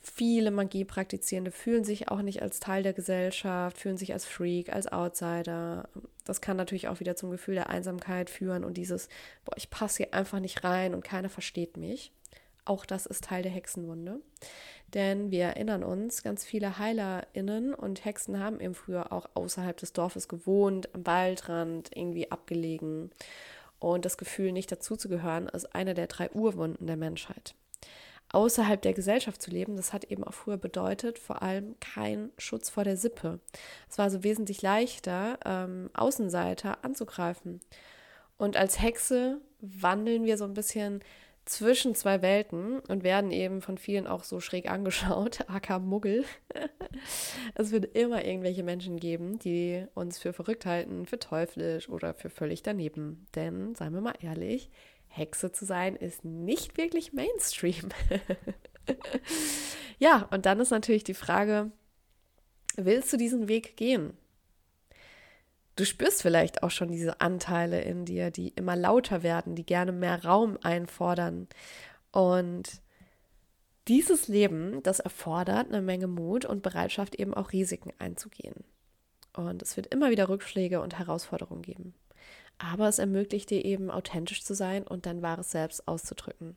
Viele 0.02 0.50
Magie-Praktizierende 0.50 1.50
fühlen 1.50 1.84
sich 1.84 2.08
auch 2.08 2.22
nicht 2.22 2.42
als 2.42 2.60
Teil 2.60 2.82
der 2.82 2.92
Gesellschaft, 2.92 3.78
fühlen 3.78 3.96
sich 3.96 4.12
als 4.12 4.26
Freak, 4.26 4.72
als 4.72 4.86
Outsider. 4.86 5.88
Das 6.24 6.42
kann 6.42 6.58
natürlich 6.58 6.88
auch 6.88 7.00
wieder 7.00 7.16
zum 7.16 7.30
Gefühl 7.30 7.54
der 7.54 7.70
Einsamkeit 7.70 8.28
führen 8.28 8.64
und 8.64 8.76
dieses, 8.76 9.08
boah, 9.44 9.56
ich 9.56 9.70
passe 9.70 10.04
hier 10.04 10.14
einfach 10.14 10.40
nicht 10.40 10.64
rein 10.64 10.94
und 10.94 11.02
keiner 11.02 11.30
versteht 11.30 11.78
mich. 11.78 12.12
Auch 12.70 12.86
das 12.86 13.04
ist 13.04 13.24
Teil 13.24 13.42
der 13.42 13.50
Hexenwunde. 13.50 14.20
Denn 14.94 15.32
wir 15.32 15.42
erinnern 15.46 15.82
uns, 15.82 16.22
ganz 16.22 16.44
viele 16.44 16.78
HeilerInnen 16.78 17.74
und 17.74 18.04
Hexen 18.04 18.38
haben 18.38 18.60
eben 18.60 18.76
früher 18.76 19.12
auch 19.12 19.28
außerhalb 19.34 19.76
des 19.76 19.92
Dorfes 19.92 20.28
gewohnt, 20.28 20.94
am 20.94 21.04
Waldrand, 21.04 21.90
irgendwie 21.92 22.30
abgelegen. 22.30 23.10
Und 23.80 24.04
das 24.04 24.16
Gefühl, 24.16 24.52
nicht 24.52 24.70
dazuzugehören, 24.70 25.48
ist 25.48 25.74
eine 25.74 25.94
der 25.94 26.06
drei 26.06 26.30
Urwunden 26.30 26.86
der 26.86 26.96
Menschheit. 26.96 27.56
Außerhalb 28.28 28.80
der 28.80 28.94
Gesellschaft 28.94 29.42
zu 29.42 29.50
leben, 29.50 29.74
das 29.74 29.92
hat 29.92 30.04
eben 30.04 30.22
auch 30.22 30.34
früher 30.34 30.56
bedeutet, 30.56 31.18
vor 31.18 31.42
allem 31.42 31.74
kein 31.80 32.30
Schutz 32.38 32.70
vor 32.70 32.84
der 32.84 32.96
Sippe. 32.96 33.40
Es 33.88 33.98
war 33.98 34.04
also 34.04 34.22
wesentlich 34.22 34.62
leichter, 34.62 35.40
ähm, 35.44 35.90
Außenseiter 35.94 36.84
anzugreifen. 36.84 37.58
Und 38.38 38.56
als 38.56 38.80
Hexe 38.80 39.40
wandeln 39.60 40.24
wir 40.24 40.38
so 40.38 40.44
ein 40.44 40.54
bisschen 40.54 41.02
zwischen 41.50 41.94
zwei 41.96 42.22
Welten 42.22 42.78
und 42.80 43.02
werden 43.02 43.32
eben 43.32 43.60
von 43.60 43.76
vielen 43.76 44.06
auch 44.06 44.22
so 44.22 44.38
schräg 44.40 44.70
angeschaut, 44.70 45.40
aka 45.48 45.80
Muggel. 45.80 46.24
es 47.54 47.72
wird 47.72 47.96
immer 47.96 48.24
irgendwelche 48.24 48.62
Menschen 48.62 48.98
geben, 48.98 49.38
die 49.40 49.84
uns 49.94 50.18
für 50.18 50.32
verrückt 50.32 50.64
halten, 50.64 51.06
für 51.06 51.18
teuflisch 51.18 51.88
oder 51.88 52.14
für 52.14 52.30
völlig 52.30 52.62
daneben. 52.62 53.26
Denn, 53.34 53.74
seien 53.74 53.92
wir 53.92 54.00
mal 54.00 54.14
ehrlich, 54.20 54.70
Hexe 55.08 55.50
zu 55.50 55.64
sein 55.64 55.96
ist 55.96 56.24
nicht 56.24 56.76
wirklich 56.76 57.12
Mainstream. 57.12 57.88
ja, 59.98 60.28
und 60.30 60.46
dann 60.46 60.60
ist 60.60 60.70
natürlich 60.70 61.02
die 61.04 61.14
Frage, 61.14 61.72
willst 62.76 63.12
du 63.12 63.16
diesen 63.16 63.48
Weg 63.48 63.76
gehen? 63.76 64.16
Du 65.76 65.84
spürst 65.86 66.22
vielleicht 66.22 66.62
auch 66.62 66.70
schon 66.70 66.90
diese 66.90 67.20
Anteile 67.20 67.80
in 67.80 68.04
dir, 68.04 68.30
die 68.30 68.48
immer 68.48 68.76
lauter 68.76 69.22
werden, 69.22 69.54
die 69.54 69.64
gerne 69.64 69.92
mehr 69.92 70.24
Raum 70.24 70.58
einfordern. 70.62 71.48
Und 72.12 72.82
dieses 73.88 74.28
Leben, 74.28 74.82
das 74.82 75.00
erfordert 75.00 75.68
eine 75.68 75.82
Menge 75.82 76.06
Mut 76.06 76.44
und 76.44 76.62
Bereitschaft, 76.62 77.14
eben 77.14 77.34
auch 77.34 77.52
Risiken 77.52 77.92
einzugehen. 77.98 78.64
Und 79.32 79.62
es 79.62 79.76
wird 79.76 79.86
immer 79.92 80.10
wieder 80.10 80.28
Rückschläge 80.28 80.80
und 80.80 80.98
Herausforderungen 80.98 81.62
geben. 81.62 81.94
Aber 82.58 82.88
es 82.88 82.98
ermöglicht 82.98 83.48
dir 83.48 83.64
eben 83.64 83.90
authentisch 83.90 84.44
zu 84.44 84.54
sein 84.54 84.86
und 84.86 85.06
dein 85.06 85.22
wahres 85.22 85.50
Selbst 85.50 85.88
auszudrücken. 85.88 86.56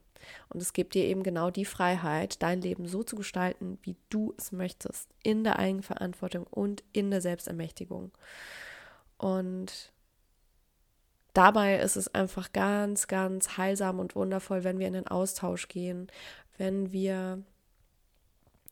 Und 0.49 0.61
es 0.61 0.73
gibt 0.73 0.95
dir 0.95 1.05
eben 1.05 1.23
genau 1.23 1.49
die 1.49 1.65
Freiheit, 1.65 2.41
dein 2.41 2.61
Leben 2.61 2.87
so 2.87 3.03
zu 3.03 3.15
gestalten, 3.15 3.77
wie 3.83 3.95
du 4.09 4.33
es 4.37 4.51
möchtest, 4.51 5.09
in 5.23 5.43
der 5.43 5.59
Eigenverantwortung 5.59 6.45
und 6.45 6.83
in 6.91 7.09
der 7.09 7.21
Selbstermächtigung. 7.21 8.11
Und 9.23 9.93
dabei 11.31 11.79
ist 11.79 11.95
es 11.95 12.13
einfach 12.13 12.51
ganz, 12.51 13.07
ganz 13.07 13.57
heilsam 13.57 13.99
und 13.99 14.17
wundervoll, 14.17 14.65
wenn 14.65 14.79
wir 14.79 14.87
in 14.87 14.91
den 14.91 15.07
Austausch 15.07 15.69
gehen, 15.69 16.11
wenn 16.57 16.91
wir 16.91 17.41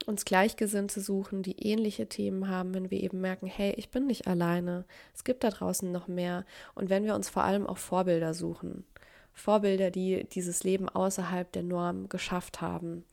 uns 0.07 0.25
Gleichgesinnte 0.25 0.99
suchen, 0.99 1.41
die 1.41 1.65
ähnliche 1.65 2.09
Themen 2.09 2.49
haben, 2.49 2.73
wenn 2.73 2.91
wir 2.91 3.01
eben 3.01 3.21
merken, 3.21 3.47
hey, 3.47 3.73
ich 3.77 3.91
bin 3.91 4.07
nicht 4.07 4.27
alleine, 4.27 4.83
es 5.15 5.23
gibt 5.23 5.45
da 5.45 5.51
draußen 5.51 5.89
noch 5.89 6.09
mehr 6.09 6.43
und 6.75 6.89
wenn 6.89 7.05
wir 7.05 7.15
uns 7.15 7.29
vor 7.29 7.43
allem 7.43 7.65
auch 7.65 7.77
Vorbilder 7.77 8.33
suchen, 8.33 8.83
Vorbilder, 9.31 9.89
die 9.89 10.27
dieses 10.27 10.65
Leben 10.65 10.89
außerhalb 10.89 11.49
der 11.49 11.63
Norm 11.63 12.09
geschafft 12.09 12.59
haben. 12.59 13.05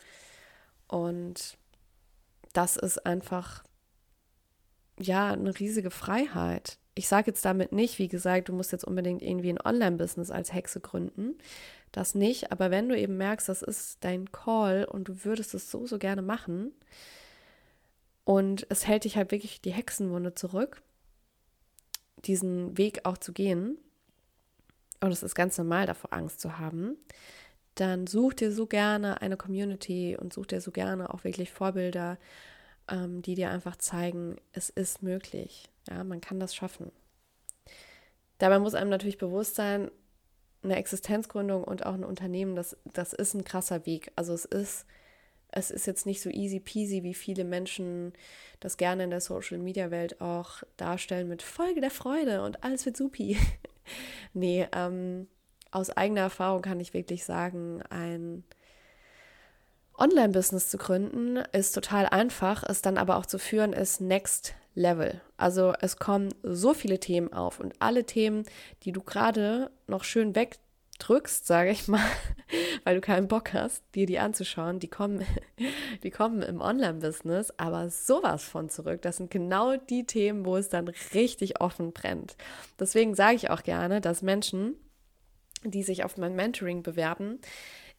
Und 0.88 1.56
das 2.52 2.76
ist 2.76 3.06
einfach 3.06 3.62
ja 4.98 5.30
eine 5.30 5.56
riesige 5.56 5.92
Freiheit 5.92 6.78
ich 6.98 7.06
sage 7.06 7.28
jetzt 7.28 7.44
damit 7.44 7.70
nicht, 7.70 8.00
wie 8.00 8.08
gesagt, 8.08 8.48
du 8.48 8.52
musst 8.52 8.72
jetzt 8.72 8.84
unbedingt 8.84 9.22
irgendwie 9.22 9.50
ein 9.50 9.64
Online-Business 9.64 10.32
als 10.32 10.52
Hexe 10.52 10.80
gründen. 10.80 11.38
Das 11.92 12.16
nicht, 12.16 12.50
aber 12.50 12.72
wenn 12.72 12.88
du 12.88 12.98
eben 12.98 13.16
merkst, 13.16 13.48
das 13.48 13.62
ist 13.62 13.98
dein 14.02 14.32
Call 14.32 14.84
und 14.84 15.06
du 15.06 15.24
würdest 15.24 15.54
es 15.54 15.70
so, 15.70 15.86
so 15.86 15.98
gerne 15.98 16.22
machen 16.22 16.72
und 18.24 18.66
es 18.68 18.88
hält 18.88 19.04
dich 19.04 19.16
halt 19.16 19.30
wirklich 19.30 19.60
die 19.60 19.70
Hexenwunde 19.70 20.34
zurück, 20.34 20.82
diesen 22.24 22.76
Weg 22.76 23.00
auch 23.04 23.16
zu 23.16 23.32
gehen, 23.32 23.78
und 25.00 25.12
es 25.12 25.22
ist 25.22 25.36
ganz 25.36 25.56
normal, 25.56 25.86
davor 25.86 26.12
Angst 26.12 26.40
zu 26.40 26.58
haben, 26.58 26.96
dann 27.76 28.08
such 28.08 28.34
dir 28.34 28.50
so 28.50 28.66
gerne 28.66 29.22
eine 29.22 29.36
Community 29.36 30.16
und 30.20 30.32
such 30.32 30.46
dir 30.46 30.60
so 30.60 30.72
gerne 30.72 31.14
auch 31.14 31.22
wirklich 31.22 31.52
Vorbilder, 31.52 32.18
ähm, 32.88 33.22
die 33.22 33.34
dir 33.34 33.50
einfach 33.50 33.76
zeigen, 33.76 34.36
es 34.52 34.70
ist 34.70 35.02
möglich. 35.02 35.68
Ja, 35.88 36.04
man 36.04 36.20
kann 36.20 36.40
das 36.40 36.54
schaffen. 36.54 36.90
Dabei 38.38 38.58
muss 38.58 38.74
einem 38.74 38.90
natürlich 38.90 39.18
bewusst 39.18 39.56
sein, 39.56 39.90
eine 40.62 40.76
Existenzgründung 40.76 41.64
und 41.64 41.86
auch 41.86 41.94
ein 41.94 42.04
Unternehmen, 42.04 42.56
das, 42.56 42.76
das 42.84 43.12
ist 43.12 43.34
ein 43.34 43.44
krasser 43.44 43.86
Weg. 43.86 44.12
Also 44.16 44.32
es 44.32 44.44
ist, 44.44 44.86
es 45.50 45.70
ist 45.70 45.86
jetzt 45.86 46.06
nicht 46.06 46.20
so 46.20 46.30
easy 46.30 46.60
peasy, 46.60 47.02
wie 47.02 47.14
viele 47.14 47.44
Menschen 47.44 48.12
das 48.60 48.76
gerne 48.76 49.04
in 49.04 49.10
der 49.10 49.20
Social 49.20 49.58
Media 49.58 49.90
Welt 49.90 50.20
auch 50.20 50.62
darstellen 50.76 51.28
mit 51.28 51.42
Folge 51.42 51.80
der 51.80 51.90
Freude 51.90 52.42
und 52.42 52.64
alles 52.64 52.86
wird 52.86 52.96
supi. 52.96 53.36
nee, 54.34 54.66
ähm, 54.72 55.28
aus 55.70 55.90
eigener 55.90 56.22
Erfahrung 56.22 56.62
kann 56.62 56.80
ich 56.80 56.94
wirklich 56.94 57.24
sagen, 57.24 57.82
ein 57.90 58.44
Online-Business 59.98 60.68
zu 60.68 60.78
gründen 60.78 61.38
ist 61.52 61.72
total 61.72 62.06
einfach, 62.06 62.62
es 62.62 62.82
dann 62.82 62.98
aber 62.98 63.16
auch 63.16 63.26
zu 63.26 63.38
führen 63.38 63.72
ist 63.72 64.00
Next 64.00 64.54
Level. 64.74 65.20
Also 65.36 65.74
es 65.80 65.96
kommen 65.96 66.32
so 66.42 66.72
viele 66.72 67.00
Themen 67.00 67.32
auf 67.32 67.58
und 67.58 67.74
alle 67.80 68.04
Themen, 68.04 68.44
die 68.84 68.92
du 68.92 69.02
gerade 69.02 69.70
noch 69.88 70.04
schön 70.04 70.36
wegdrückst, 70.36 71.46
sage 71.46 71.70
ich 71.70 71.88
mal, 71.88 72.04
weil 72.84 72.94
du 72.94 73.00
keinen 73.00 73.26
Bock 73.26 73.52
hast, 73.52 73.82
dir 73.94 74.06
die 74.06 74.20
anzuschauen, 74.20 74.78
die 74.78 74.88
kommen, 74.88 75.24
die 76.04 76.10
kommen 76.10 76.42
im 76.42 76.60
Online-Business, 76.60 77.52
aber 77.56 77.90
sowas 77.90 78.44
von 78.44 78.70
zurück. 78.70 79.02
Das 79.02 79.16
sind 79.16 79.30
genau 79.30 79.76
die 79.76 80.06
Themen, 80.06 80.44
wo 80.44 80.56
es 80.56 80.68
dann 80.68 80.88
richtig 81.12 81.60
offen 81.60 81.92
brennt. 81.92 82.36
Deswegen 82.78 83.14
sage 83.16 83.36
ich 83.36 83.50
auch 83.50 83.64
gerne, 83.64 84.00
dass 84.00 84.22
Menschen 84.22 84.76
die 85.64 85.82
sich 85.82 86.04
auf 86.04 86.16
mein 86.16 86.36
Mentoring 86.36 86.82
bewerben, 86.82 87.40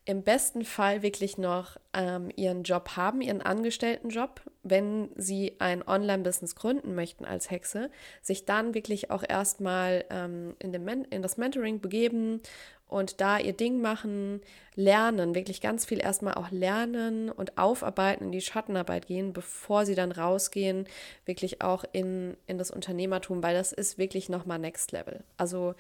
im 0.10 0.24
besten 0.24 0.66
Fall 0.66 1.04
wirklich 1.04 1.38
noch 1.38 1.78
ähm, 1.94 2.32
ihren 2.36 2.64
Job 2.64 2.96
haben, 2.96 3.22
ihren 3.22 3.44
Angestelltenjob, 3.44 4.42
wenn 4.64 5.10
sie 5.16 5.58
ein 5.60 5.88
Online-Business 5.88 6.56
gründen 6.56 6.96
möchten 6.96 7.26
als 7.26 7.52
Hexe, 7.52 7.92
sich 8.24 8.46
dann 8.46 8.74
wirklich 8.74 9.12
auch 9.12 9.24
erstmal 9.28 10.06
ähm, 10.10 10.56
in, 10.58 10.74
in 10.74 11.22
das 11.22 11.38
Mentoring 11.38 11.80
begeben 11.80 12.42
und 12.88 13.22
da 13.22 13.38
ihr 13.38 13.54
Ding 13.54 13.82
machen, 13.82 14.42
lernen, 14.74 15.36
wirklich 15.36 15.62
ganz 15.62 15.86
viel 15.86 16.00
erstmal 16.00 16.34
auch 16.34 16.50
lernen 16.50 17.30
und 17.30 17.60
aufarbeiten, 17.60 18.24
in 18.24 18.32
die 18.32 18.42
Schattenarbeit 18.42 19.06
gehen, 19.06 19.32
bevor 19.32 19.86
sie 19.86 19.94
dann 19.94 20.12
rausgehen, 20.12 20.88
wirklich 21.26 21.62
auch 21.62 21.84
in, 21.92 22.36
in 22.48 22.58
das 22.58 22.72
Unternehmertum, 22.72 23.44
weil 23.44 23.54
das 23.54 23.74
ist 23.74 24.00
wirklich 24.00 24.28
nochmal 24.28 24.58
Next 24.58 24.92
Level. 24.92 25.24
Also 25.38 25.76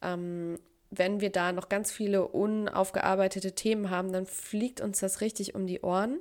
ähm, 0.00 0.58
wenn 0.98 1.20
wir 1.20 1.30
da 1.30 1.52
noch 1.52 1.68
ganz 1.68 1.92
viele 1.92 2.26
unaufgearbeitete 2.26 3.54
Themen 3.54 3.90
haben, 3.90 4.12
dann 4.12 4.26
fliegt 4.26 4.80
uns 4.80 5.00
das 5.00 5.20
richtig 5.20 5.54
um 5.54 5.66
die 5.66 5.80
Ohren. 5.80 6.18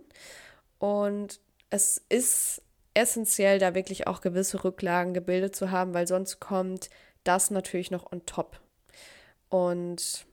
Und 0.79 1.39
es 1.70 2.03
ist 2.10 2.62
essentiell, 2.94 3.60
da 3.60 3.75
wirklich 3.75 4.08
auch 4.08 4.22
gewisse 4.22 4.63
Rücklagen 4.63 5.13
gebildet 5.13 5.55
zu 5.55 5.72
haben, 5.72 5.94
weil 5.94 6.08
sonst 6.08 6.39
kommt 6.39 6.89
das 7.24 7.51
natürlich 7.51 7.91
noch 7.91 8.12
on 8.12 8.25
top. 8.25 8.60
Und 9.50 10.25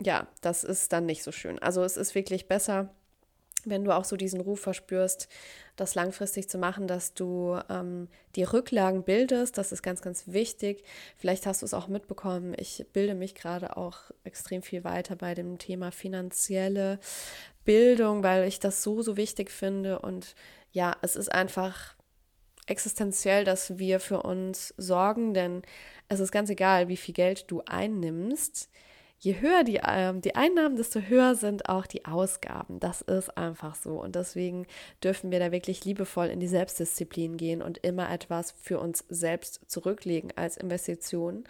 ja, 0.00 0.26
das 0.40 0.64
ist 0.64 0.92
dann 0.92 1.06
nicht 1.06 1.22
so 1.22 1.32
schön. 1.32 1.58
Also 1.58 1.82
es 1.82 1.96
ist 1.96 2.14
wirklich 2.14 2.48
besser, 2.48 2.94
wenn 3.66 3.84
du 3.84 3.92
auch 3.92 4.04
so 4.04 4.16
diesen 4.16 4.40
Ruf 4.40 4.60
verspürst, 4.60 5.28
das 5.76 5.94
langfristig 5.94 6.48
zu 6.48 6.58
machen, 6.58 6.86
dass 6.86 7.14
du 7.14 7.58
ähm, 7.68 8.08
die 8.36 8.44
Rücklagen 8.44 9.02
bildest. 9.02 9.58
Das 9.58 9.72
ist 9.72 9.82
ganz, 9.82 10.02
ganz 10.02 10.24
wichtig. 10.28 10.84
Vielleicht 11.16 11.46
hast 11.46 11.62
du 11.62 11.66
es 11.66 11.74
auch 11.74 11.88
mitbekommen. 11.88 12.54
Ich 12.56 12.86
bilde 12.92 13.14
mich 13.14 13.34
gerade 13.34 13.76
auch 13.76 13.98
extrem 14.22 14.62
viel 14.62 14.84
weiter 14.84 15.16
bei 15.16 15.34
dem 15.34 15.58
Thema 15.58 15.90
finanzielle 15.90 16.98
Bildung, 17.64 18.22
weil 18.22 18.46
ich 18.46 18.60
das 18.60 18.82
so, 18.82 19.02
so 19.02 19.16
wichtig 19.16 19.50
finde. 19.50 19.98
Und 19.98 20.34
ja, 20.72 20.96
es 21.02 21.16
ist 21.16 21.32
einfach 21.32 21.94
existenziell, 22.66 23.44
dass 23.44 23.78
wir 23.78 24.00
für 24.00 24.22
uns 24.22 24.74
sorgen, 24.76 25.34
denn 25.34 25.62
es 26.08 26.20
ist 26.20 26.32
ganz 26.32 26.50
egal, 26.50 26.88
wie 26.88 26.96
viel 26.96 27.14
Geld 27.14 27.50
du 27.50 27.62
einnimmst 27.66 28.70
je 29.24 29.40
höher 29.40 29.64
die, 29.64 29.76
äh, 29.76 30.12
die 30.20 30.34
Einnahmen, 30.34 30.76
desto 30.76 31.00
höher 31.00 31.34
sind 31.34 31.68
auch 31.68 31.86
die 31.86 32.04
Ausgaben. 32.04 32.78
Das 32.78 33.00
ist 33.00 33.36
einfach 33.38 33.74
so. 33.74 34.00
Und 34.00 34.14
deswegen 34.16 34.66
dürfen 35.02 35.30
wir 35.30 35.38
da 35.38 35.50
wirklich 35.50 35.84
liebevoll 35.84 36.26
in 36.26 36.40
die 36.40 36.46
Selbstdisziplin 36.46 37.38
gehen 37.38 37.62
und 37.62 37.78
immer 37.78 38.10
etwas 38.10 38.52
für 38.52 38.78
uns 38.78 39.04
selbst 39.08 39.60
zurücklegen 39.66 40.32
als 40.36 40.58
Investition, 40.58 41.44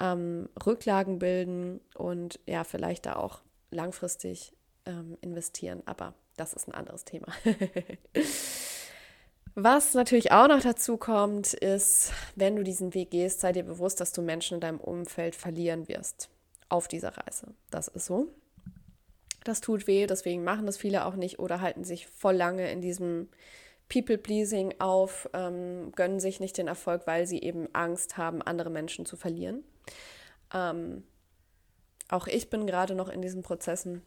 ähm, 0.00 0.48
Rücklagen 0.64 1.18
bilden 1.18 1.80
und 1.96 2.38
ja, 2.46 2.62
vielleicht 2.62 3.06
da 3.06 3.16
auch 3.16 3.40
langfristig 3.70 4.52
ähm, 4.86 5.18
investieren. 5.20 5.82
Aber 5.84 6.14
das 6.36 6.52
ist 6.52 6.68
ein 6.68 6.74
anderes 6.74 7.04
Thema. 7.04 7.26
Was 9.58 9.94
natürlich 9.94 10.32
auch 10.32 10.48
noch 10.48 10.60
dazu 10.60 10.96
kommt, 10.98 11.54
ist, 11.54 12.12
wenn 12.36 12.56
du 12.56 12.62
diesen 12.62 12.92
Weg 12.94 13.10
gehst, 13.10 13.40
sei 13.40 13.52
dir 13.52 13.64
bewusst, 13.64 14.00
dass 14.00 14.12
du 14.12 14.20
Menschen 14.20 14.56
in 14.56 14.60
deinem 14.60 14.80
Umfeld 14.80 15.34
verlieren 15.34 15.88
wirst 15.88 16.28
auf 16.68 16.88
dieser 16.88 17.16
Reise. 17.16 17.54
Das 17.70 17.88
ist 17.88 18.06
so. 18.06 18.28
Das 19.44 19.60
tut 19.60 19.86
weh, 19.86 20.06
deswegen 20.06 20.42
machen 20.42 20.66
das 20.66 20.76
viele 20.76 21.04
auch 21.04 21.14
nicht 21.14 21.38
oder 21.38 21.60
halten 21.60 21.84
sich 21.84 22.08
voll 22.08 22.34
lange 22.34 22.70
in 22.70 22.80
diesem 22.80 23.28
People-Pleasing 23.88 24.74
auf, 24.80 25.30
ähm, 25.32 25.92
gönnen 25.92 26.18
sich 26.18 26.40
nicht 26.40 26.58
den 26.58 26.66
Erfolg, 26.66 27.06
weil 27.06 27.26
sie 27.26 27.40
eben 27.40 27.68
Angst 27.72 28.16
haben, 28.16 28.42
andere 28.42 28.70
Menschen 28.70 29.06
zu 29.06 29.16
verlieren. 29.16 29.62
Ähm, 30.52 31.04
auch 32.08 32.26
ich 32.26 32.50
bin 32.50 32.66
gerade 32.66 32.94
noch 32.94 33.08
in 33.08 33.22
diesen 33.22 33.42
Prozessen. 33.42 34.02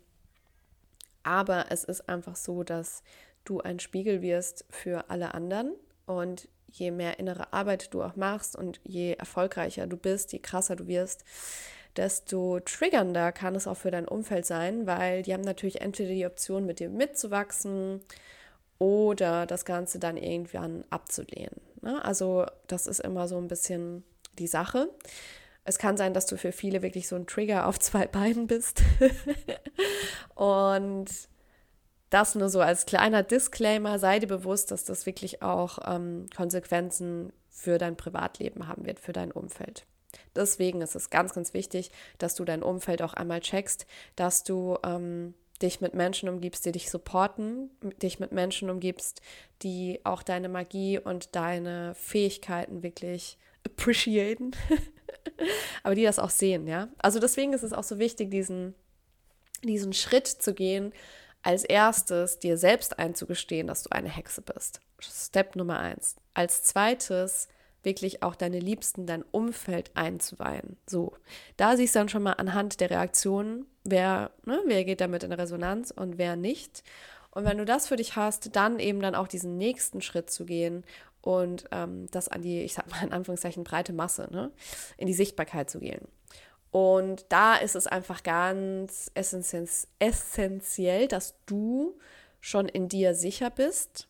Aber 1.24 1.68
es 1.70 1.84
ist 1.84 2.10
einfach 2.10 2.36
so, 2.36 2.64
dass 2.64 3.04
du 3.46 3.62
ein 3.62 3.80
Spiegel 3.80 4.22
wirst 4.22 4.66
für 4.70 5.10
alle 5.10 5.34
anderen. 5.34 5.74
Und 6.06 6.50
je 6.68 6.92
mehr 6.92 7.20
innere 7.20 7.54
Arbeit 7.54 7.94
du 7.94 8.04
auch 8.04 8.16
machst 8.16 8.56
und 8.56 8.80
je 8.84 9.14
erfolgreicher 9.14 9.88
du 9.88 9.98
bist, 9.98 10.34
je 10.34 10.40
krasser 10.40 10.76
du 10.76 10.88
wirst, 10.88 11.24
desto 11.98 12.60
triggernder 12.60 13.32
kann 13.32 13.56
es 13.56 13.68
auch 13.68 13.78
für 13.78 13.92
dein 13.92 14.08
Umfeld 14.08 14.46
sein, 14.46 14.88
weil 14.88 15.24
die 15.24 15.34
haben 15.34 15.44
natürlich 15.44 15.82
entweder 15.82 16.12
die 16.12 16.26
Option, 16.26 16.66
mit 16.66 16.80
dir 16.80 16.90
mitzuwachsen 16.90 18.02
oder 18.78 19.46
das 19.46 19.66
Ganze 19.66 20.00
dann 20.00 20.18
irgendwann 20.18 20.86
abzulehnen. 20.90 21.60
Ne? 21.82 22.04
Also 22.04 22.46
das 22.68 22.88
ist 22.88 23.00
immer 23.00 23.28
so 23.28 23.38
ein 23.38 23.48
bisschen 23.48 24.04
die 24.38 24.48
Sache. 24.48 24.90
Es 25.66 25.78
kann 25.78 25.98
sein, 25.98 26.14
dass 26.14 26.26
du 26.26 26.38
für 26.38 26.52
viele 26.52 26.82
wirklich 26.82 27.08
so 27.08 27.16
ein 27.16 27.28
Trigger 27.28 27.68
auf 27.68 27.80
zwei 27.80 28.08
Beinen 28.08 28.48
bist. 28.48 28.82
und 30.36 31.10
das 32.10 32.34
nur 32.34 32.50
so 32.50 32.62
als 32.62 32.86
kleiner 32.86 33.22
Disclaimer, 33.22 34.00
sei 34.00 34.20
dir 34.20 34.28
bewusst, 34.28 34.72
dass 34.72 34.84
das 34.84 35.06
wirklich 35.06 35.44
auch 35.44 35.80
ähm, 35.86 36.28
Konsequenzen 36.36 37.32
für 37.50 37.78
dein 37.78 37.98
Privatleben 37.98 38.68
haben 38.68 38.86
wird, 38.86 39.00
für 39.00 39.14
dein 39.14 39.32
Umfeld. 39.32 39.86
Deswegen 40.36 40.82
ist 40.82 40.96
es 40.96 41.10
ganz, 41.10 41.34
ganz 41.34 41.54
wichtig, 41.54 41.92
dass 42.18 42.36
du 42.36 42.46
dein 42.46 42.64
Umfeld 42.64 43.02
auch 43.02 43.14
einmal 43.14 43.42
checkst, 43.42 43.86
dass 44.16 44.44
du 44.44 44.78
ähm, 44.84 45.34
dich 45.62 45.82
mit 45.82 45.94
Menschen 45.94 46.30
umgibst, 46.30 46.66
die 46.66 46.72
dich 46.72 46.90
supporten, 46.90 47.70
dich 48.02 48.20
mit 48.20 48.32
Menschen 48.32 48.70
umgibst, 48.70 49.22
die 49.62 50.00
auch 50.04 50.24
deine 50.24 50.50
Magie 50.50 51.00
und 51.00 51.36
deine 51.36 51.94
Fähigkeiten 51.96 52.84
wirklich 52.84 53.38
appreciaten, 53.66 54.52
aber 55.84 55.96
die 55.96 56.04
das 56.04 56.20
auch 56.20 56.30
sehen, 56.30 56.68
ja. 56.68 56.88
Also 56.98 57.20
deswegen 57.20 57.54
ist 57.54 57.64
es 57.64 57.74
auch 57.74 57.84
so 57.84 58.00
wichtig, 58.00 58.32
diesen, 58.32 58.74
diesen 59.64 59.94
Schritt 59.94 60.28
zu 60.28 60.54
gehen, 60.54 60.94
als 61.42 61.64
erstes 61.64 62.40
dir 62.40 62.58
selbst 62.58 63.00
einzugestehen, 63.00 63.68
dass 63.68 63.84
du 63.84 63.92
eine 63.92 64.10
Hexe 64.10 64.42
bist. 64.42 64.82
Step 65.00 65.56
Nummer 65.56 65.80
eins. 65.80 66.16
Als 66.34 66.64
zweites 66.64 67.48
wirklich 67.84 68.24
auch 68.24 68.36
deine 68.36 68.60
Liebsten, 68.60 69.06
dein 69.06 69.24
Umfeld 69.24 69.92
einzuweihen. 69.96 70.78
So, 70.88 71.14
da 71.58 71.78
siehst 71.78 71.96
du 71.96 72.00
dann 72.00 72.10
schon 72.10 72.24
mal 72.24 72.34
anhand 72.34 72.80
der 72.82 72.90
Reaktionen, 72.90 73.66
wer, 73.84 74.32
ne, 74.46 74.62
wer 74.66 74.84
geht 74.84 75.02
damit 75.02 75.24
in 75.24 75.32
Resonanz 75.32 75.92
und 75.92 76.18
wer 76.18 76.36
nicht. 76.36 76.84
Und 77.32 77.46
wenn 77.46 77.58
du 77.58 77.66
das 77.66 77.88
für 77.88 77.96
dich 77.96 78.16
hast, 78.16 78.56
dann 78.56 78.80
eben 78.80 79.02
dann 79.02 79.16
auch 79.16 79.28
diesen 79.28 79.58
nächsten 79.58 80.02
Schritt 80.02 80.30
zu 80.30 80.46
gehen 80.46 80.84
und 81.22 81.66
ähm, 81.72 82.08
das 82.12 82.28
an 82.28 82.42
die, 82.42 82.62
ich 82.64 82.74
sag 82.74 82.90
mal 82.90 83.04
in 83.04 83.14
Anführungszeichen, 83.14 83.64
breite 83.64 83.94
Masse, 83.94 84.28
ne, 84.32 84.52
in 84.98 85.08
die 85.08 85.14
Sichtbarkeit 85.14 85.70
zu 85.70 85.80
gehen. 85.80 86.08
Und 86.72 87.26
da 87.30 87.56
ist 87.56 87.76
es 87.76 87.88
einfach 87.88 88.22
ganz 88.24 89.12
essentiell, 89.16 91.08
dass 91.08 91.36
du 91.46 91.98
schon 92.40 92.70
in 92.70 92.88
dir 92.88 93.16
sicher 93.16 93.50
bist 93.50 94.08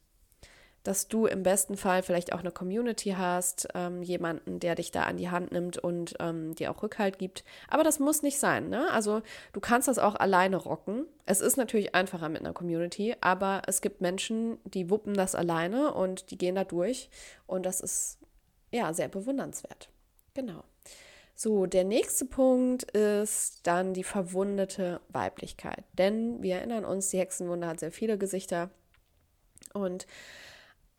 dass 0.89 1.07
du 1.07 1.27
im 1.27 1.43
besten 1.43 1.77
Fall 1.77 2.01
vielleicht 2.01 2.33
auch 2.33 2.39
eine 2.39 2.49
Community 2.49 3.11
hast, 3.15 3.67
ähm, 3.75 4.01
jemanden, 4.01 4.59
der 4.59 4.73
dich 4.73 4.89
da 4.89 5.03
an 5.03 5.17
die 5.17 5.29
Hand 5.29 5.51
nimmt 5.51 5.77
und 5.77 6.15
ähm, 6.19 6.55
dir 6.55 6.71
auch 6.71 6.81
Rückhalt 6.81 7.19
gibt. 7.19 7.43
Aber 7.67 7.83
das 7.83 7.99
muss 7.99 8.23
nicht 8.23 8.39
sein. 8.39 8.69
Ne? 8.69 8.89
Also 8.89 9.21
du 9.53 9.59
kannst 9.59 9.87
das 9.87 9.99
auch 9.99 10.15
alleine 10.15 10.57
rocken. 10.57 11.05
Es 11.27 11.41
ist 11.41 11.57
natürlich 11.57 11.93
einfacher 11.93 12.27
mit 12.27 12.41
einer 12.41 12.53
Community, 12.53 13.15
aber 13.21 13.61
es 13.67 13.81
gibt 13.81 14.01
Menschen, 14.01 14.57
die 14.63 14.89
wuppen 14.89 15.13
das 15.13 15.35
alleine 15.35 15.93
und 15.93 16.31
die 16.31 16.39
gehen 16.39 16.55
da 16.55 16.63
durch. 16.63 17.11
Und 17.45 17.67
das 17.67 17.81
ist 17.81 18.17
ja 18.71 18.91
sehr 18.91 19.09
bewundernswert. 19.09 19.89
Genau. 20.33 20.63
So, 21.35 21.67
der 21.67 21.83
nächste 21.83 22.25
Punkt 22.25 22.81
ist 22.93 23.59
dann 23.67 23.93
die 23.93 24.03
verwundete 24.03 25.01
Weiblichkeit. 25.09 25.83
Denn 25.99 26.41
wir 26.41 26.55
erinnern 26.55 26.83
uns, 26.83 27.09
die 27.09 27.19
Hexenwunde 27.19 27.67
hat 27.67 27.79
sehr 27.79 27.91
viele 27.91 28.17
Gesichter. 28.17 28.71
Und 29.73 30.07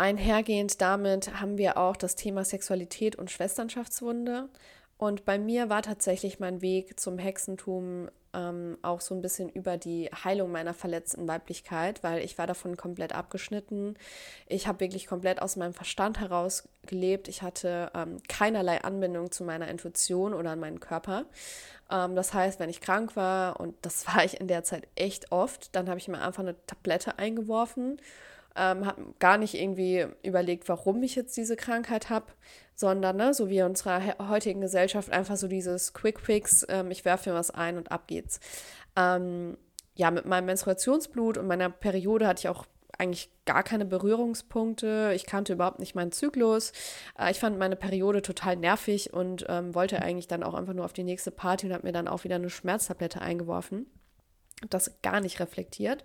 Einhergehend 0.00 0.80
damit 0.80 1.42
haben 1.42 1.58
wir 1.58 1.76
auch 1.76 1.94
das 1.94 2.16
Thema 2.16 2.42
Sexualität 2.42 3.16
und 3.16 3.30
Schwesternschaftswunde. 3.30 4.48
Und 4.96 5.26
bei 5.26 5.38
mir 5.38 5.68
war 5.68 5.82
tatsächlich 5.82 6.40
mein 6.40 6.62
Weg 6.62 6.98
zum 6.98 7.18
Hexentum 7.18 8.08
ähm, 8.32 8.78
auch 8.80 9.02
so 9.02 9.14
ein 9.14 9.20
bisschen 9.20 9.50
über 9.50 9.76
die 9.76 10.08
Heilung 10.24 10.52
meiner 10.52 10.72
verletzten 10.72 11.28
Weiblichkeit, 11.28 12.02
weil 12.02 12.24
ich 12.24 12.38
war 12.38 12.46
davon 12.46 12.78
komplett 12.78 13.14
abgeschnitten. 13.14 13.94
Ich 14.46 14.66
habe 14.66 14.80
wirklich 14.80 15.06
komplett 15.06 15.42
aus 15.42 15.56
meinem 15.56 15.74
Verstand 15.74 16.18
heraus 16.18 16.66
gelebt. 16.86 17.28
Ich 17.28 17.42
hatte 17.42 17.90
ähm, 17.94 18.22
keinerlei 18.26 18.80
Anbindung 18.82 19.30
zu 19.30 19.44
meiner 19.44 19.68
Intuition 19.68 20.32
oder 20.32 20.52
an 20.52 20.60
meinen 20.60 20.80
Körper. 20.80 21.26
Ähm, 21.90 22.14
das 22.14 22.32
heißt, 22.32 22.58
wenn 22.58 22.70
ich 22.70 22.80
krank 22.80 23.16
war, 23.16 23.60
und 23.60 23.74
das 23.82 24.06
war 24.14 24.24
ich 24.24 24.40
in 24.40 24.48
der 24.48 24.64
Zeit 24.64 24.88
echt 24.94 25.30
oft, 25.30 25.76
dann 25.76 25.90
habe 25.90 25.98
ich 25.98 26.08
mir 26.08 26.22
einfach 26.22 26.42
eine 26.42 26.56
Tablette 26.64 27.18
eingeworfen 27.18 28.00
ähm, 28.56 28.86
habe 28.86 29.14
gar 29.18 29.38
nicht 29.38 29.54
irgendwie 29.54 30.06
überlegt, 30.22 30.68
warum 30.68 31.02
ich 31.02 31.14
jetzt 31.14 31.36
diese 31.36 31.56
Krankheit 31.56 32.10
habe, 32.10 32.26
sondern 32.74 33.16
ne, 33.16 33.34
so 33.34 33.48
wie 33.48 33.58
in 33.58 33.66
unserer 33.66 34.18
heutigen 34.28 34.60
Gesellschaft 34.60 35.10
einfach 35.10 35.36
so 35.36 35.48
dieses 35.48 35.92
Quick 35.92 36.20
Fix, 36.20 36.66
ähm, 36.68 36.90
ich 36.90 37.04
werfe 37.04 37.30
mir 37.30 37.36
was 37.36 37.50
ein 37.50 37.76
und 37.76 37.92
ab 37.92 38.06
geht's. 38.06 38.40
Ähm, 38.96 39.56
ja, 39.94 40.10
mit 40.10 40.24
meinem 40.24 40.46
Menstruationsblut 40.46 41.38
und 41.38 41.46
meiner 41.46 41.68
Periode 41.68 42.26
hatte 42.26 42.40
ich 42.40 42.48
auch 42.48 42.64
eigentlich 42.98 43.30
gar 43.46 43.62
keine 43.62 43.86
Berührungspunkte. 43.86 45.12
Ich 45.14 45.24
kannte 45.24 45.54
überhaupt 45.54 45.78
nicht 45.78 45.94
meinen 45.94 46.12
Zyklus. 46.12 46.72
Äh, 47.18 47.30
ich 47.30 47.40
fand 47.40 47.58
meine 47.58 47.76
Periode 47.76 48.22
total 48.22 48.56
nervig 48.56 49.12
und 49.12 49.46
ähm, 49.48 49.74
wollte 49.74 50.02
eigentlich 50.02 50.28
dann 50.28 50.42
auch 50.42 50.54
einfach 50.54 50.74
nur 50.74 50.84
auf 50.84 50.92
die 50.92 51.04
nächste 51.04 51.30
Party 51.30 51.66
und 51.66 51.72
habe 51.72 51.86
mir 51.86 51.92
dann 51.92 52.08
auch 52.08 52.24
wieder 52.24 52.36
eine 52.36 52.50
Schmerztablette 52.50 53.20
eingeworfen. 53.20 53.86
Das 54.68 55.00
gar 55.02 55.20
nicht 55.20 55.40
reflektiert. 55.40 56.04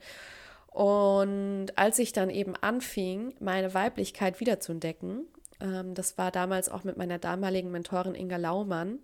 Und 0.75 1.67
als 1.77 1.99
ich 1.99 2.11
dann 2.11 2.29
eben 2.29 2.53
anfing, 2.57 3.33
meine 3.39 3.73
Weiblichkeit 3.73 4.41
wiederzuentdecken, 4.41 5.25
ähm, 5.61 5.93
das 5.93 6.17
war 6.17 6.31
damals 6.31 6.67
auch 6.67 6.83
mit 6.83 6.97
meiner 6.97 7.17
damaligen 7.17 7.71
Mentorin 7.71 8.13
Inga 8.13 8.35
Laumann, 8.35 8.99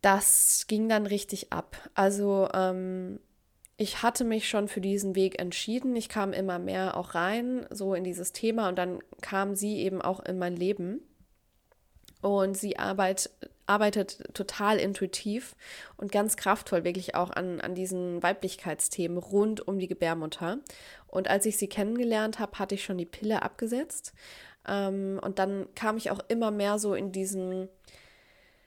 das 0.00 0.66
ging 0.68 0.88
dann 0.88 1.06
richtig 1.06 1.52
ab. 1.52 1.76
Also 1.94 2.48
ähm, 2.54 3.18
ich 3.76 4.04
hatte 4.04 4.22
mich 4.22 4.48
schon 4.48 4.68
für 4.68 4.80
diesen 4.80 5.16
Weg 5.16 5.40
entschieden. 5.40 5.96
Ich 5.96 6.08
kam 6.08 6.32
immer 6.32 6.60
mehr 6.60 6.96
auch 6.96 7.16
rein, 7.16 7.66
so 7.70 7.92
in 7.92 8.04
dieses 8.04 8.30
Thema 8.32 8.68
und 8.68 8.78
dann 8.78 9.00
kam 9.22 9.56
sie 9.56 9.78
eben 9.78 10.00
auch 10.00 10.20
in 10.20 10.38
mein 10.38 10.54
Leben. 10.54 11.00
Und 12.20 12.56
sie 12.56 12.78
arbeit, 12.78 13.28
arbeitet 13.72 14.22
total 14.34 14.78
intuitiv 14.78 15.56
und 15.96 16.12
ganz 16.12 16.36
kraftvoll 16.36 16.84
wirklich 16.84 17.14
auch 17.14 17.30
an, 17.30 17.60
an 17.62 17.74
diesen 17.74 18.22
Weiblichkeitsthemen 18.22 19.16
rund 19.16 19.66
um 19.66 19.78
die 19.78 19.88
Gebärmutter. 19.88 20.58
Und 21.06 21.28
als 21.28 21.46
ich 21.46 21.56
sie 21.56 21.68
kennengelernt 21.68 22.38
habe, 22.38 22.58
hatte 22.58 22.74
ich 22.74 22.84
schon 22.84 22.98
die 22.98 23.06
Pille 23.06 23.40
abgesetzt. 23.40 24.12
Ähm, 24.68 25.18
und 25.22 25.38
dann 25.38 25.66
kam 25.74 25.96
ich 25.96 26.10
auch 26.10 26.20
immer 26.28 26.50
mehr 26.50 26.78
so 26.78 26.94
in 26.94 27.12
diesen 27.12 27.68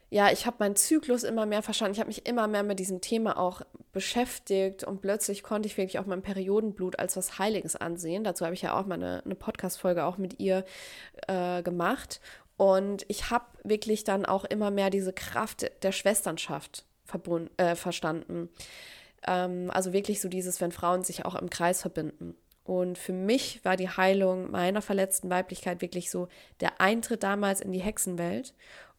ja, 0.08 0.30
ich 0.30 0.46
habe 0.46 0.56
meinen 0.60 0.76
Zyklus 0.76 1.24
immer 1.24 1.46
mehr 1.46 1.62
verstanden. 1.62 1.94
Ich 1.94 1.98
habe 1.98 2.08
mich 2.08 2.26
immer 2.26 2.46
mehr 2.46 2.62
mit 2.62 2.78
diesem 2.78 3.00
Thema 3.00 3.36
auch 3.38 3.62
beschäftigt 3.92 4.84
und 4.84 5.00
plötzlich 5.00 5.42
konnte 5.42 5.66
ich 5.66 5.76
wirklich 5.76 5.98
auch 5.98 6.06
mein 6.06 6.22
Periodenblut 6.22 6.98
als 6.98 7.16
was 7.16 7.40
Heiliges 7.40 7.74
ansehen. 7.74 8.22
Dazu 8.22 8.44
habe 8.44 8.54
ich 8.54 8.62
ja 8.62 8.78
auch 8.78 8.86
mal 8.86 8.94
eine, 8.94 9.22
eine 9.24 9.34
Podcast-Folge 9.34 10.04
auch 10.04 10.16
mit 10.16 10.38
ihr 10.38 10.64
äh, 11.26 11.62
gemacht. 11.62 12.20
Und 12.56 13.04
ich 13.08 13.30
habe 13.30 13.46
wirklich 13.64 14.04
dann 14.04 14.24
auch 14.24 14.44
immer 14.44 14.70
mehr 14.70 14.90
diese 14.90 15.12
Kraft 15.12 15.70
der 15.82 15.92
Schwesternschaft 15.92 16.84
äh, 17.56 17.74
verstanden. 17.74 18.48
Ähm, 19.26 19.70
also 19.70 19.92
wirklich 19.92 20.20
so 20.20 20.28
dieses, 20.28 20.60
wenn 20.60 20.72
Frauen 20.72 21.02
sich 21.02 21.24
auch 21.24 21.34
im 21.34 21.50
Kreis 21.50 21.82
verbinden. 21.82 22.36
Und 22.64 22.98
für 22.98 23.12
mich 23.12 23.64
war 23.64 23.76
die 23.76 23.88
Heilung 23.88 24.50
meiner 24.50 24.82
verletzten 24.82 25.30
Weiblichkeit 25.30 25.82
wirklich 25.82 26.10
so 26.10 26.28
der 26.60 26.80
Eintritt 26.80 27.22
damals 27.22 27.60
in 27.60 27.70
die 27.72 27.80
Hexenwelt. 27.80 28.54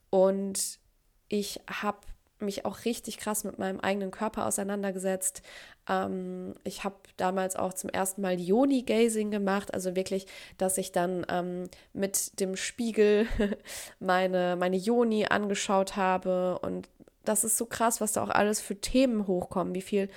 Und 0.10 0.80
ich 1.28 1.60
habe 1.70 2.00
mich 2.40 2.66
auch 2.66 2.86
richtig 2.86 3.18
krass 3.18 3.44
mit 3.44 3.60
meinem 3.60 3.80
eigenen 3.80 4.12
Körper 4.12 4.46
auseinandergesetzt. 4.46 5.42
Ähm, 5.90 6.54
ich 6.64 6.84
habe 6.84 6.96
damals 7.18 7.56
auch 7.56 7.74
zum 7.74 7.90
ersten 7.90 8.22
Mal 8.22 8.40
Yoni-Gazing 8.40 9.32
gemacht, 9.32 9.74
also 9.74 9.96
wirklich, 9.96 10.28
dass 10.58 10.78
ich 10.78 10.92
dann 10.92 11.26
ähm, 11.30 11.70
mit 11.94 12.40
dem 12.40 12.56
Spiegel 12.56 13.28
meine, 14.00 14.56
meine 14.58 14.78
Yoni 14.78 15.26
angeschaut 15.26 15.96
habe. 15.96 16.60
Und 16.60 16.90
das 17.26 17.44
ist 17.44 17.58
so 17.58 17.66
krass, 17.66 18.02
was 18.02 18.14
da 18.14 18.24
auch 18.24 18.30
alles 18.30 18.62
für 18.62 18.76
Themen 18.76 19.28
hochkommen, 19.28 19.76
wie 19.76 19.82
viel 19.82 20.10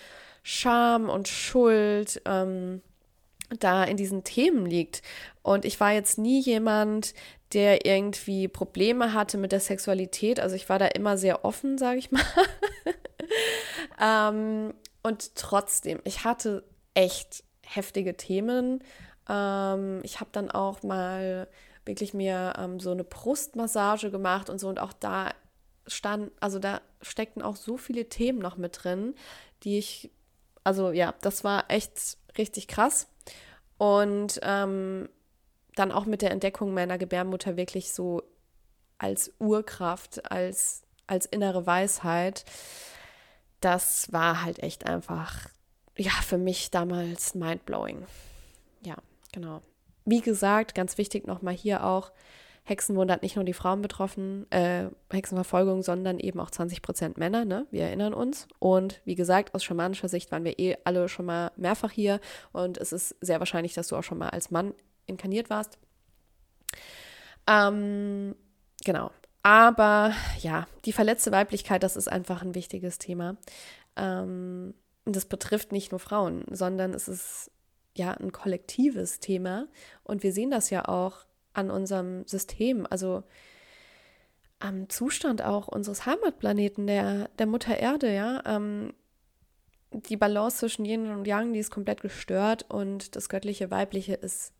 Scham 0.42 1.08
und 1.08 1.28
Schuld. 1.28 2.22
Ähm, 2.24 2.82
da 3.58 3.84
in 3.84 3.96
diesen 3.96 4.24
Themen 4.24 4.66
liegt. 4.66 5.02
Und 5.42 5.64
ich 5.64 5.80
war 5.80 5.92
jetzt 5.92 6.18
nie 6.18 6.40
jemand, 6.40 7.14
der 7.52 7.84
irgendwie 7.84 8.48
Probleme 8.48 9.12
hatte 9.12 9.38
mit 9.38 9.52
der 9.52 9.60
Sexualität. 9.60 10.40
Also 10.40 10.56
ich 10.56 10.68
war 10.68 10.78
da 10.78 10.86
immer 10.86 11.16
sehr 11.16 11.44
offen, 11.44 11.78
sage 11.78 11.98
ich 11.98 12.12
mal. 12.12 12.22
ähm, 14.00 14.74
und 15.02 15.34
trotzdem, 15.34 16.00
ich 16.04 16.24
hatte 16.24 16.64
echt 16.94 17.42
heftige 17.62 18.16
Themen. 18.16 18.84
Ähm, 19.28 20.00
ich 20.02 20.20
habe 20.20 20.30
dann 20.32 20.50
auch 20.50 20.82
mal 20.82 21.48
wirklich 21.84 22.14
mir 22.14 22.54
ähm, 22.58 22.78
so 22.78 22.92
eine 22.92 23.04
Brustmassage 23.04 24.10
gemacht 24.10 24.50
und 24.50 24.58
so. 24.58 24.68
Und 24.68 24.78
auch 24.78 24.92
da 24.92 25.32
stand, 25.86 26.30
also 26.40 26.58
da 26.58 26.80
steckten 27.02 27.42
auch 27.42 27.56
so 27.56 27.76
viele 27.76 28.08
Themen 28.08 28.38
noch 28.38 28.56
mit 28.56 28.84
drin, 28.84 29.14
die 29.64 29.78
ich, 29.78 30.10
also 30.62 30.90
ja, 30.92 31.14
das 31.22 31.42
war 31.42 31.64
echt 31.68 32.18
richtig 32.38 32.68
krass. 32.68 33.08
Und 33.78 34.38
ähm, 34.42 35.08
dann 35.80 35.92
auch 35.92 36.06
mit 36.06 36.22
der 36.22 36.30
Entdeckung 36.30 36.74
meiner 36.74 36.98
Gebärmutter 36.98 37.56
wirklich 37.56 37.92
so 37.92 38.22
als 38.98 39.32
Urkraft, 39.38 40.30
als, 40.30 40.82
als 41.06 41.26
innere 41.26 41.66
Weisheit, 41.66 42.44
das 43.60 44.12
war 44.12 44.42
halt 44.42 44.62
echt 44.62 44.86
einfach, 44.86 45.48
ja, 45.96 46.12
für 46.22 46.38
mich 46.38 46.70
damals 46.70 47.34
mindblowing. 47.34 48.04
Ja, 48.82 48.96
genau. 49.32 49.62
Wie 50.04 50.20
gesagt, 50.20 50.74
ganz 50.74 50.98
wichtig 50.98 51.26
nochmal 51.26 51.54
hier 51.54 51.84
auch, 51.84 52.12
Hexenwunder 52.64 53.14
hat 53.14 53.22
nicht 53.22 53.36
nur 53.36 53.44
die 53.44 53.54
Frauen 53.54 53.80
betroffen, 53.80 54.46
äh, 54.50 54.90
Hexenverfolgung, 55.10 55.82
sondern 55.82 56.18
eben 56.18 56.38
auch 56.40 56.50
20 56.50 56.82
Prozent 56.82 57.16
Männer, 57.16 57.44
ne? 57.44 57.66
Wir 57.70 57.84
erinnern 57.84 58.12
uns. 58.12 58.46
Und 58.58 59.00
wie 59.04 59.14
gesagt, 59.14 59.54
aus 59.54 59.64
schamanischer 59.64 60.08
Sicht 60.08 60.30
waren 60.30 60.44
wir 60.44 60.58
eh 60.58 60.76
alle 60.84 61.08
schon 61.08 61.24
mal 61.24 61.50
mehrfach 61.56 61.90
hier 61.90 62.20
und 62.52 62.76
es 62.78 62.92
ist 62.92 63.16
sehr 63.20 63.38
wahrscheinlich, 63.40 63.72
dass 63.72 63.88
du 63.88 63.96
auch 63.96 64.04
schon 64.04 64.18
mal 64.18 64.28
als 64.28 64.50
Mann 64.50 64.74
inkarniert 65.10 65.50
warst. 65.50 65.78
Ähm, 67.46 68.34
genau. 68.84 69.10
Aber 69.42 70.12
ja, 70.40 70.66
die 70.84 70.92
verletzte 70.92 71.32
Weiblichkeit, 71.32 71.82
das 71.82 71.96
ist 71.96 72.08
einfach 72.08 72.42
ein 72.42 72.54
wichtiges 72.54 72.98
Thema. 72.98 73.36
Ähm, 73.96 74.74
das 75.04 75.26
betrifft 75.26 75.72
nicht 75.72 75.90
nur 75.92 76.00
Frauen, 76.00 76.44
sondern 76.50 76.94
es 76.94 77.08
ist 77.08 77.50
ja 77.96 78.12
ein 78.12 78.32
kollektives 78.32 79.20
Thema. 79.20 79.66
Und 80.04 80.22
wir 80.22 80.32
sehen 80.32 80.50
das 80.50 80.70
ja 80.70 80.86
auch 80.86 81.24
an 81.52 81.70
unserem 81.70 82.26
System, 82.26 82.86
also 82.88 83.24
am 84.58 84.88
Zustand 84.90 85.42
auch 85.42 85.68
unseres 85.68 86.04
Heimatplaneten, 86.06 86.86
der, 86.86 87.28
der 87.38 87.46
Mutter 87.46 87.78
Erde, 87.78 88.14
ja. 88.14 88.42
Ähm, 88.44 88.92
die 89.92 90.16
Balance 90.16 90.58
zwischen 90.58 90.84
Yin 90.84 91.10
und 91.10 91.26
Yang, 91.26 91.54
die 91.54 91.58
ist 91.58 91.70
komplett 91.70 92.00
gestört 92.02 92.66
und 92.68 93.16
das 93.16 93.28
göttliche 93.28 93.70
Weibliche 93.70 94.14
ist 94.14 94.52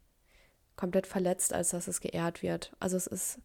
komplett 0.80 1.06
verletzt, 1.06 1.52
als 1.52 1.70
dass 1.70 1.86
es 1.86 2.00
geehrt 2.00 2.42
wird. 2.42 2.72
Also 2.80 2.96
es 2.96 3.06
ist, 3.06 3.38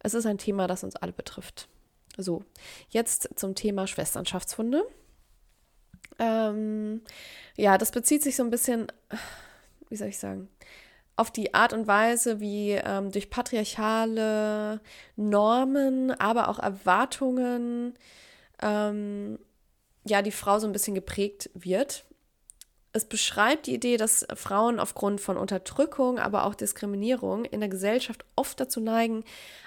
es 0.00 0.14
ist 0.14 0.26
ein 0.26 0.38
Thema, 0.38 0.66
das 0.66 0.82
uns 0.82 0.96
alle 0.96 1.12
betrifft. 1.12 1.68
So, 2.16 2.42
jetzt 2.88 3.28
zum 3.36 3.54
Thema 3.54 3.86
Schwesternschaftsfunde. 3.86 4.82
Ähm, 6.18 7.02
ja, 7.56 7.78
das 7.78 7.92
bezieht 7.92 8.22
sich 8.22 8.34
so 8.34 8.42
ein 8.42 8.50
bisschen, 8.50 8.88
wie 9.90 9.96
soll 9.96 10.08
ich 10.08 10.18
sagen, 10.18 10.48
auf 11.16 11.30
die 11.30 11.52
Art 11.52 11.74
und 11.74 11.86
Weise, 11.86 12.40
wie 12.40 12.70
ähm, 12.70 13.12
durch 13.12 13.28
patriarchale 13.28 14.80
Normen, 15.16 16.12
aber 16.12 16.48
auch 16.48 16.58
Erwartungen, 16.58 17.94
ähm, 18.62 19.38
ja, 20.04 20.22
die 20.22 20.30
Frau 20.30 20.58
so 20.58 20.66
ein 20.66 20.72
bisschen 20.72 20.94
geprägt 20.94 21.50
wird. 21.52 22.04
Es 22.92 23.04
beschreibt 23.04 23.66
die 23.66 23.74
Idee, 23.74 23.96
dass 23.96 24.26
Frauen 24.34 24.80
aufgrund 24.80 25.20
von 25.20 25.36
Unterdrückung, 25.36 26.18
aber 26.18 26.44
auch 26.44 26.56
Diskriminierung 26.56 27.44
in 27.44 27.60
der 27.60 27.68
Gesellschaft 27.68 28.24
oft 28.34 28.58
dazu 28.58 28.80
neigen, 28.80 29.22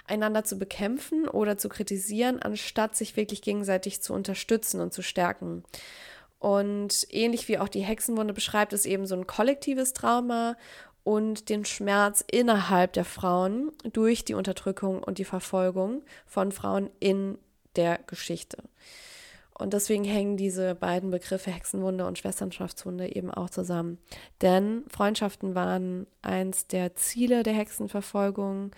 einander 0.07 0.43
zu 0.43 0.59
bekämpfen 0.59 1.29
oder 1.29 1.57
zu 1.57 1.69
kritisieren, 1.69 2.41
anstatt 2.41 2.97
sich 2.97 3.15
wirklich 3.15 3.41
gegenseitig 3.41 4.01
zu 4.01 4.13
unterstützen 4.13 4.81
und 4.81 4.93
zu 4.93 5.01
stärken. 5.01 5.63
Und 6.39 7.07
ähnlich 7.11 7.47
wie 7.47 7.59
auch 7.59 7.69
die 7.69 7.83
Hexenwunde 7.83 8.33
beschreibt 8.33 8.73
es 8.73 8.85
eben 8.85 9.05
so 9.05 9.15
ein 9.15 9.25
kollektives 9.25 9.93
Trauma 9.93 10.57
und 11.05 11.47
den 11.47 11.63
Schmerz 11.63 12.25
innerhalb 12.29 12.91
der 12.91 13.05
Frauen 13.05 13.71
durch 13.93 14.25
die 14.25 14.33
Unterdrückung 14.33 15.01
und 15.01 15.17
die 15.17 15.25
Verfolgung 15.25 16.03
von 16.25 16.51
Frauen 16.51 16.89
in 16.99 17.37
der 17.77 17.99
Geschichte. 18.05 18.57
Und 19.63 19.71
deswegen 19.71 20.03
hängen 20.03 20.35
diese 20.35 20.75
beiden 20.75 21.09
Begriffe 21.09 21.49
Hexenwunde 21.49 22.05
und 22.05 22.17
Schwesternschaftswunde 22.17 23.15
eben 23.15 23.31
auch 23.31 23.49
zusammen. 23.49 23.97
Denn 24.41 24.83
Freundschaften 24.89 25.55
waren 25.55 26.05
eins 26.21 26.67
der 26.67 26.95
Ziele 26.95 27.43
der 27.43 27.53
Hexenverfolgung. 27.53 28.71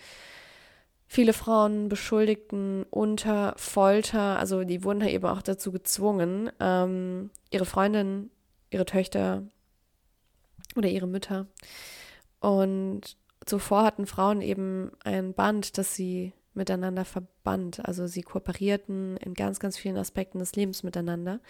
Viele 1.08 1.32
Frauen 1.32 1.88
beschuldigten 1.88 2.84
unter 2.88 3.54
Folter, 3.56 4.38
also 4.38 4.62
die 4.62 4.84
wurden 4.84 5.00
eben 5.02 5.26
auch 5.26 5.42
dazu 5.42 5.72
gezwungen, 5.72 6.52
ähm, 6.60 7.30
ihre 7.50 7.66
Freundin, 7.66 8.30
ihre 8.70 8.86
Töchter 8.86 9.42
oder 10.76 10.88
ihre 10.88 11.08
Mütter 11.08 11.48
und 12.38 13.16
zuvor 13.44 13.82
hatten 13.82 14.06
Frauen 14.06 14.40
eben 14.40 14.92
ein 15.02 15.34
Band, 15.34 15.78
das 15.78 15.96
sie 15.96 16.32
miteinander 16.56 17.04
verband. 17.04 17.86
Also 17.86 18.06
sie 18.06 18.22
kooperierten 18.22 19.16
in 19.18 19.34
ganz, 19.34 19.60
ganz 19.60 19.76
vielen 19.76 19.96
Aspekten 19.96 20.38
des 20.38 20.54
Lebens 20.56 20.82
miteinander. 20.82 21.40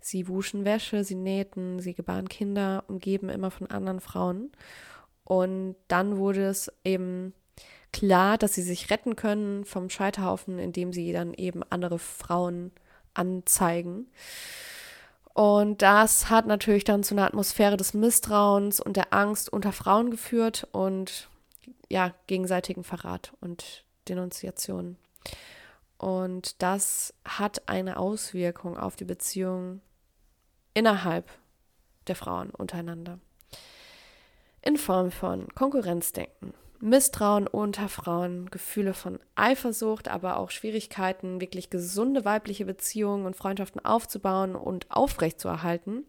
Sie 0.00 0.28
wuschen 0.28 0.64
Wäsche, 0.64 1.04
sie 1.04 1.14
nähten, 1.14 1.80
sie 1.80 1.94
gebaren 1.94 2.28
Kinder, 2.28 2.84
umgeben 2.88 3.28
immer 3.28 3.50
von 3.50 3.68
anderen 3.68 4.00
Frauen. 4.00 4.52
Und 5.24 5.76
dann 5.88 6.16
wurde 6.18 6.46
es 6.46 6.72
eben 6.84 7.32
klar, 7.92 8.38
dass 8.38 8.54
sie 8.54 8.62
sich 8.62 8.90
retten 8.90 9.16
können 9.16 9.64
vom 9.64 9.88
Scheiterhaufen, 9.88 10.58
indem 10.58 10.92
sie 10.92 11.12
dann 11.12 11.32
eben 11.34 11.62
andere 11.62 11.98
Frauen 11.98 12.72
anzeigen. 13.14 14.08
Und 15.32 15.82
das 15.82 16.30
hat 16.30 16.46
natürlich 16.46 16.84
dann 16.84 17.02
zu 17.02 17.14
einer 17.14 17.26
Atmosphäre 17.26 17.76
des 17.76 17.94
Misstrauens 17.94 18.80
und 18.80 18.96
der 18.96 19.12
Angst 19.12 19.52
unter 19.52 19.72
Frauen 19.72 20.10
geführt 20.10 20.68
und 20.72 21.28
ja, 21.88 22.14
gegenseitigen 22.26 22.84
Verrat 22.84 23.32
und 23.40 23.84
Denunziation. 24.08 24.96
Und 25.98 26.62
das 26.62 27.14
hat 27.24 27.68
eine 27.68 27.98
Auswirkung 27.98 28.76
auf 28.76 28.96
die 28.96 29.04
Beziehung 29.04 29.80
innerhalb 30.74 31.30
der 32.06 32.16
Frauen 32.16 32.50
untereinander. 32.50 33.18
In 34.60 34.76
Form 34.76 35.10
von 35.10 35.48
Konkurrenzdenken, 35.54 36.54
Misstrauen 36.80 37.46
unter 37.46 37.88
Frauen, 37.88 38.50
Gefühle 38.50 38.92
von 38.92 39.18
Eifersucht, 39.36 40.08
aber 40.08 40.36
auch 40.36 40.50
Schwierigkeiten, 40.50 41.40
wirklich 41.40 41.70
gesunde 41.70 42.24
weibliche 42.24 42.66
Beziehungen 42.66 43.24
und 43.24 43.36
Freundschaften 43.36 43.84
aufzubauen 43.84 44.54
und 44.56 44.90
aufrechtzuerhalten. 44.90 46.04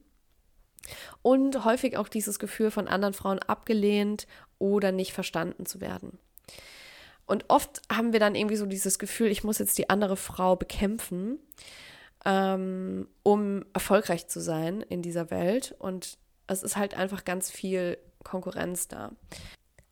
Und 1.22 1.64
häufig 1.64 1.98
auch 1.98 2.10
dieses 2.10 2.40
Gefühl 2.40 2.72
von 2.72 2.88
anderen 2.88 3.14
Frauen 3.14 3.40
abgelehnt 3.40 4.28
oder 4.60 4.92
nicht 4.92 5.14
verstanden 5.14 5.66
zu 5.66 5.82
werden. 5.82 6.20
Und 7.26 7.46
oft 7.50 7.82
haben 7.92 8.14
wir 8.14 8.20
dann 8.20 8.36
irgendwie 8.36 8.56
so 8.56 8.66
dieses 8.66 9.00
Gefühl, 9.00 9.28
ich 9.28 9.44
muss 9.44 9.58
jetzt 9.58 9.78
die 9.78 9.90
andere 9.90 10.16
Frau 10.16 10.56
bekämpfen, 10.56 11.40
ähm, 12.24 13.08
um 13.24 13.66
erfolgreich 13.74 14.28
zu 14.28 14.40
sein 14.40 14.82
in 14.82 15.02
dieser 15.02 15.32
Welt. 15.32 15.76
Und 15.80 16.18
es 16.48 16.64
ist 16.64 16.78
halt 16.78 16.96
einfach 16.96 17.26
ganz 17.26 17.50
viel 17.50 17.98
Konkurrenz 18.24 18.88
da. 18.88 19.12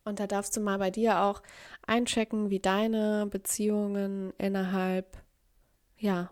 Und 0.06 0.20
da 0.20 0.28
darfst 0.28 0.56
du 0.58 0.62
mal 0.62 0.78
bei 0.80 0.92
dir 0.92 1.22
auch 1.22 1.42
einchecken, 1.88 2.50
wie 2.50 2.60
deine 2.60 3.28
Beziehungen 3.28 4.34
innerhalb, 4.38 5.18
ja, 5.98 6.30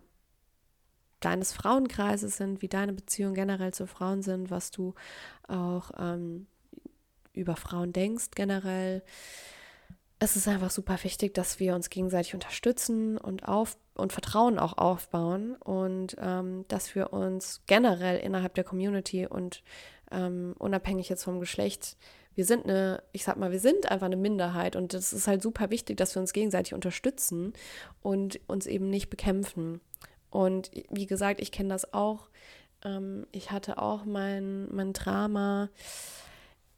deines 1.21 1.53
Frauenkreises 1.53 2.37
sind, 2.37 2.61
wie 2.61 2.67
deine 2.67 2.93
Beziehungen 2.93 3.35
generell 3.35 3.73
zu 3.73 3.87
Frauen 3.87 4.23
sind, 4.23 4.49
was 4.49 4.71
du 4.71 4.95
auch 5.47 5.91
ähm, 5.97 6.47
über 7.33 7.55
Frauen 7.55 7.93
denkst 7.93 8.31
generell. 8.35 9.03
Es 10.23 10.35
ist 10.35 10.47
einfach 10.47 10.69
super 10.69 10.97
wichtig, 11.03 11.33
dass 11.33 11.59
wir 11.59 11.73
uns 11.73 11.89
gegenseitig 11.89 12.35
unterstützen 12.35 13.17
und 13.17 13.47
auf 13.47 13.75
und 13.95 14.13
Vertrauen 14.13 14.59
auch 14.59 14.77
aufbauen 14.77 15.55
und 15.55 16.15
ähm, 16.19 16.63
dass 16.67 16.93
wir 16.93 17.11
uns 17.11 17.61
generell 17.65 18.19
innerhalb 18.19 18.53
der 18.53 18.63
Community 18.63 19.25
und 19.25 19.63
ähm, 20.11 20.53
unabhängig 20.59 21.09
jetzt 21.09 21.23
vom 21.23 21.39
Geschlecht 21.39 21.97
wir 22.35 22.45
sind 22.45 22.65
eine, 22.65 23.03
ich 23.11 23.23
sag 23.23 23.37
mal, 23.37 23.51
wir 23.51 23.59
sind 23.59 23.91
einfach 23.91 24.05
eine 24.05 24.15
Minderheit 24.15 24.75
und 24.75 24.93
es 24.93 25.11
ist 25.11 25.27
halt 25.27 25.41
super 25.41 25.69
wichtig, 25.69 25.97
dass 25.97 26.15
wir 26.15 26.21
uns 26.21 26.33
gegenseitig 26.33 26.73
unterstützen 26.73 27.53
und 28.01 28.39
uns 28.47 28.67
eben 28.67 28.89
nicht 28.89 29.09
bekämpfen. 29.09 29.81
Und 30.29 30.71
wie 30.89 31.07
gesagt, 31.07 31.41
ich 31.41 31.51
kenne 31.51 31.69
das 31.69 31.93
auch. 31.93 32.29
Ähm, 32.85 33.27
ich 33.31 33.51
hatte 33.51 33.77
auch 33.79 34.05
mein, 34.05 34.73
mein 34.73 34.93
Drama 34.93 35.69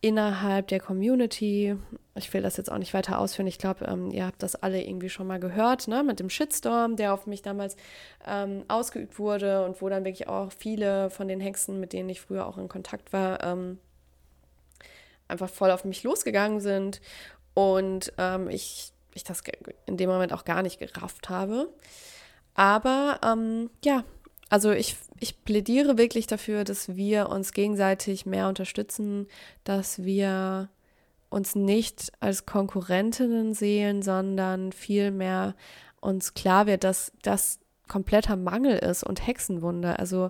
innerhalb 0.01 0.67
der 0.69 0.79
Community. 0.79 1.77
Ich 2.15 2.31
will 2.31 2.43
das 2.43 2.57
jetzt 2.57 2.71
auch 2.71 2.77
nicht 2.77 2.93
weiter 2.93 3.17
ausführen. 3.17 3.47
Ich 3.47 3.57
glaube, 3.57 3.85
ähm, 3.85 4.11
ihr 4.11 4.27
habt 4.27 4.43
das 4.43 4.55
alle 4.55 4.83
irgendwie 4.83 5.09
schon 5.09 5.25
mal 5.25 5.39
gehört, 5.39 5.87
ne? 5.87 6.03
Mit 6.03 6.19
dem 6.19 6.29
Shitstorm, 6.29 6.95
der 6.95 7.13
auf 7.13 7.25
mich 7.25 7.41
damals 7.41 7.75
ähm, 8.27 8.65
ausgeübt 8.67 9.17
wurde 9.17 9.65
und 9.65 9.81
wo 9.81 9.89
dann 9.89 10.05
wirklich 10.05 10.27
auch 10.27 10.51
viele 10.51 11.09
von 11.09 11.27
den 11.27 11.39
Hexen, 11.39 11.79
mit 11.79 11.91
denen 11.91 12.09
ich 12.09 12.21
früher 12.21 12.45
auch 12.45 12.59
in 12.59 12.69
Kontakt 12.69 13.13
war, 13.13 13.43
ähm, 13.43 13.79
einfach 15.27 15.49
voll 15.49 15.71
auf 15.71 15.85
mich 15.85 16.03
losgegangen 16.03 16.59
sind 16.59 17.01
und 17.55 18.13
ähm, 18.19 18.47
ich, 18.49 18.91
ich 19.15 19.23
das 19.23 19.41
in 19.87 19.97
dem 19.97 20.09
Moment 20.09 20.33
auch 20.33 20.45
gar 20.45 20.61
nicht 20.61 20.79
gerafft 20.79 21.29
habe. 21.29 21.69
Aber 22.53 23.19
ähm, 23.23 23.71
ja, 23.83 24.03
also 24.49 24.71
ich, 24.71 24.97
ich 25.19 25.43
plädiere 25.43 25.97
wirklich 25.97 26.27
dafür, 26.27 26.63
dass 26.63 26.95
wir 26.95 27.29
uns 27.29 27.53
gegenseitig 27.53 28.27
mehr 28.27 28.47
unterstützen, 28.47 29.27
dass 29.63 30.03
wir 30.03 30.69
uns 31.33 31.55
nicht 31.55 32.11
als 32.19 32.45
Konkurrentinnen 32.45 33.53
sehen, 33.53 34.01
sondern 34.01 34.71
vielmehr 34.71 35.55
uns 35.99 36.33
klar 36.33 36.67
wird, 36.67 36.83
dass 36.83 37.11
das 37.23 37.59
kompletter 37.87 38.35
Mangel 38.35 38.77
ist 38.77 39.03
und 39.03 39.25
Hexenwunder. 39.25 39.99
Also 39.99 40.29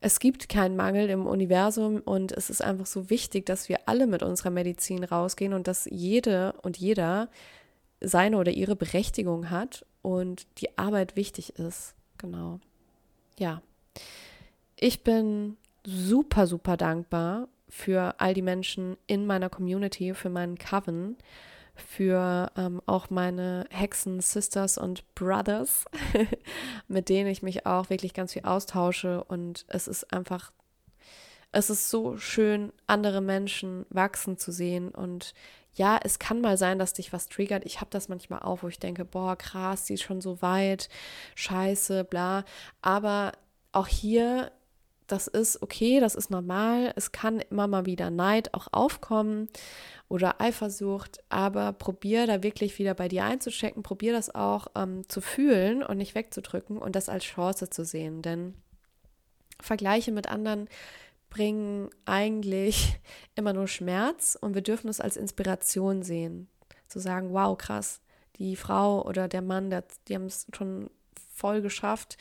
es 0.00 0.18
gibt 0.18 0.48
keinen 0.48 0.76
Mangel 0.76 1.08
im 1.08 1.26
Universum 1.26 2.00
und 2.00 2.32
es 2.32 2.50
ist 2.50 2.62
einfach 2.62 2.86
so 2.86 3.10
wichtig, 3.10 3.46
dass 3.46 3.68
wir 3.68 3.80
alle 3.86 4.06
mit 4.06 4.22
unserer 4.22 4.50
Medizin 4.50 5.04
rausgehen 5.04 5.54
und 5.54 5.66
dass 5.66 5.86
jede 5.90 6.54
und 6.62 6.76
jeder 6.76 7.28
seine 8.00 8.38
oder 8.38 8.52
ihre 8.52 8.76
Berechtigung 8.76 9.50
hat 9.50 9.86
und 10.02 10.46
die 10.58 10.76
Arbeit 10.76 11.16
wichtig 11.16 11.58
ist. 11.58 11.94
Genau. 12.18 12.60
Ja. 13.38 13.62
Ich 14.76 15.02
bin 15.02 15.56
super, 15.86 16.46
super 16.46 16.76
dankbar 16.76 17.48
für 17.74 18.14
all 18.18 18.34
die 18.34 18.42
Menschen 18.42 18.96
in 19.06 19.26
meiner 19.26 19.48
Community, 19.50 20.14
für 20.14 20.30
meinen 20.30 20.58
Coven 20.58 21.16
für 21.74 22.52
ähm, 22.56 22.80
auch 22.86 23.10
meine 23.10 23.66
Hexen, 23.70 24.20
Sisters 24.20 24.78
und 24.78 25.14
Brothers, 25.14 25.84
mit 26.88 27.08
denen 27.08 27.28
ich 27.28 27.42
mich 27.42 27.66
auch 27.66 27.90
wirklich 27.90 28.14
ganz 28.14 28.32
viel 28.32 28.44
austausche. 28.44 29.24
Und 29.24 29.64
es 29.68 29.88
ist 29.88 30.12
einfach, 30.12 30.52
es 31.52 31.70
ist 31.70 31.90
so 31.90 32.16
schön, 32.16 32.72
andere 32.86 33.20
Menschen 33.20 33.86
wachsen 33.90 34.38
zu 34.38 34.52
sehen. 34.52 34.90
Und 34.90 35.34
ja, 35.74 35.98
es 36.00 36.20
kann 36.20 36.40
mal 36.40 36.56
sein, 36.56 36.78
dass 36.78 36.92
dich 36.92 37.12
was 37.12 37.28
triggert. 37.28 37.66
Ich 37.66 37.80
habe 37.80 37.90
das 37.90 38.08
manchmal 38.08 38.40
auch, 38.40 38.62
wo 38.62 38.68
ich 38.68 38.78
denke, 38.78 39.04
boah, 39.04 39.34
krass, 39.36 39.86
sie 39.86 39.94
ist 39.94 40.02
schon 40.02 40.20
so 40.20 40.40
weit, 40.42 40.88
scheiße, 41.34 42.04
bla. 42.04 42.44
Aber 42.82 43.32
auch 43.72 43.88
hier 43.88 44.52
das 45.06 45.26
ist 45.26 45.62
okay, 45.62 46.00
das 46.00 46.14
ist 46.14 46.30
normal. 46.30 46.92
Es 46.96 47.12
kann 47.12 47.40
immer 47.40 47.66
mal 47.66 47.86
wieder 47.86 48.10
Neid 48.10 48.54
auch 48.54 48.68
aufkommen 48.72 49.48
oder 50.08 50.40
Eifersucht, 50.40 51.22
aber 51.28 51.72
probier 51.72 52.26
da 52.26 52.42
wirklich 52.42 52.78
wieder 52.78 52.94
bei 52.94 53.08
dir 53.08 53.24
einzuchecken, 53.24 53.82
probier 53.82 54.12
das 54.12 54.34
auch 54.34 54.68
ähm, 54.74 55.08
zu 55.08 55.20
fühlen 55.20 55.82
und 55.82 55.98
nicht 55.98 56.14
wegzudrücken 56.14 56.78
und 56.78 56.96
das 56.96 57.08
als 57.08 57.24
Chance 57.24 57.70
zu 57.70 57.84
sehen, 57.84 58.22
denn 58.22 58.54
Vergleiche 59.60 60.12
mit 60.12 60.28
anderen 60.28 60.68
bringen 61.30 61.90
eigentlich 62.06 62.98
immer 63.34 63.52
nur 63.52 63.68
Schmerz 63.68 64.38
und 64.40 64.54
wir 64.54 64.62
dürfen 64.62 64.88
es 64.88 65.00
als 65.00 65.16
Inspiration 65.16 66.02
sehen, 66.02 66.48
zu 66.88 66.98
sagen, 66.98 67.32
wow, 67.32 67.56
krass, 67.58 68.00
die 68.36 68.56
Frau 68.56 69.04
oder 69.04 69.28
der 69.28 69.42
Mann, 69.42 69.70
der, 69.70 69.84
die 70.08 70.14
haben 70.14 70.26
es 70.26 70.46
schon 70.54 70.90
voll 71.34 71.60
geschafft 71.60 72.16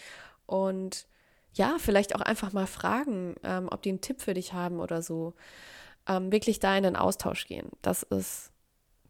und 0.45 1.07
ja, 1.53 1.75
vielleicht 1.79 2.15
auch 2.15 2.21
einfach 2.21 2.53
mal 2.53 2.67
fragen, 2.67 3.35
ähm, 3.43 3.67
ob 3.71 3.81
die 3.81 3.89
einen 3.89 4.01
Tipp 4.01 4.21
für 4.21 4.33
dich 4.33 4.53
haben 4.53 4.79
oder 4.79 5.01
so. 5.01 5.33
Ähm, 6.07 6.31
wirklich 6.31 6.59
da 6.59 6.75
in 6.75 6.83
den 6.83 6.95
Austausch 6.95 7.47
gehen. 7.47 7.69
Das 7.81 8.03
ist 8.03 8.51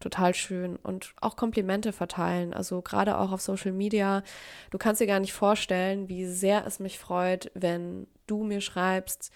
total 0.00 0.34
schön 0.34 0.76
und 0.76 1.14
auch 1.20 1.36
Komplimente 1.36 1.92
verteilen. 1.92 2.52
Also 2.52 2.82
gerade 2.82 3.18
auch 3.18 3.32
auf 3.32 3.40
Social 3.40 3.72
Media. 3.72 4.22
Du 4.70 4.78
kannst 4.78 5.00
dir 5.00 5.06
gar 5.06 5.20
nicht 5.20 5.32
vorstellen, 5.32 6.08
wie 6.08 6.26
sehr 6.26 6.66
es 6.66 6.78
mich 6.78 6.98
freut, 6.98 7.50
wenn 7.54 8.06
du 8.26 8.44
mir 8.44 8.60
schreibst, 8.60 9.32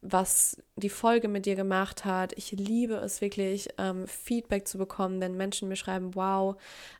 was 0.00 0.60
die 0.76 0.88
Folge 0.88 1.28
mit 1.28 1.46
dir 1.46 1.54
gemacht 1.54 2.04
hat. 2.04 2.32
Ich 2.36 2.50
liebe 2.52 2.94
es 2.94 3.20
wirklich, 3.20 3.68
ähm, 3.78 4.06
Feedback 4.06 4.66
zu 4.66 4.78
bekommen, 4.78 5.20
wenn 5.20 5.36
Menschen 5.36 5.68
mir 5.68 5.76
schreiben, 5.76 6.14
wow, 6.14 6.56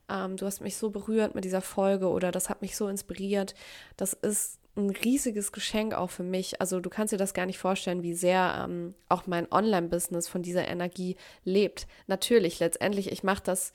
ähm, 0.08 0.36
du 0.36 0.46
hast 0.46 0.60
mich 0.60 0.76
so 0.76 0.90
berührt 0.90 1.34
mit 1.34 1.44
dieser 1.44 1.62
Folge 1.62 2.08
oder 2.08 2.30
das 2.30 2.48
hat 2.48 2.62
mich 2.62 2.76
so 2.76 2.88
inspiriert. 2.88 3.54
Das 3.96 4.12
ist 4.12 4.61
ein 4.76 4.90
riesiges 4.90 5.52
Geschenk 5.52 5.94
auch 5.94 6.10
für 6.10 6.22
mich. 6.22 6.60
Also 6.60 6.80
du 6.80 6.88
kannst 6.88 7.12
dir 7.12 7.18
das 7.18 7.34
gar 7.34 7.46
nicht 7.46 7.58
vorstellen, 7.58 8.02
wie 8.02 8.14
sehr 8.14 8.64
ähm, 8.64 8.94
auch 9.08 9.26
mein 9.26 9.50
Online-Business 9.52 10.28
von 10.28 10.42
dieser 10.42 10.66
Energie 10.66 11.16
lebt. 11.44 11.86
Natürlich, 12.06 12.58
letztendlich, 12.58 13.12
ich 13.12 13.22
mache 13.22 13.42
das 13.44 13.72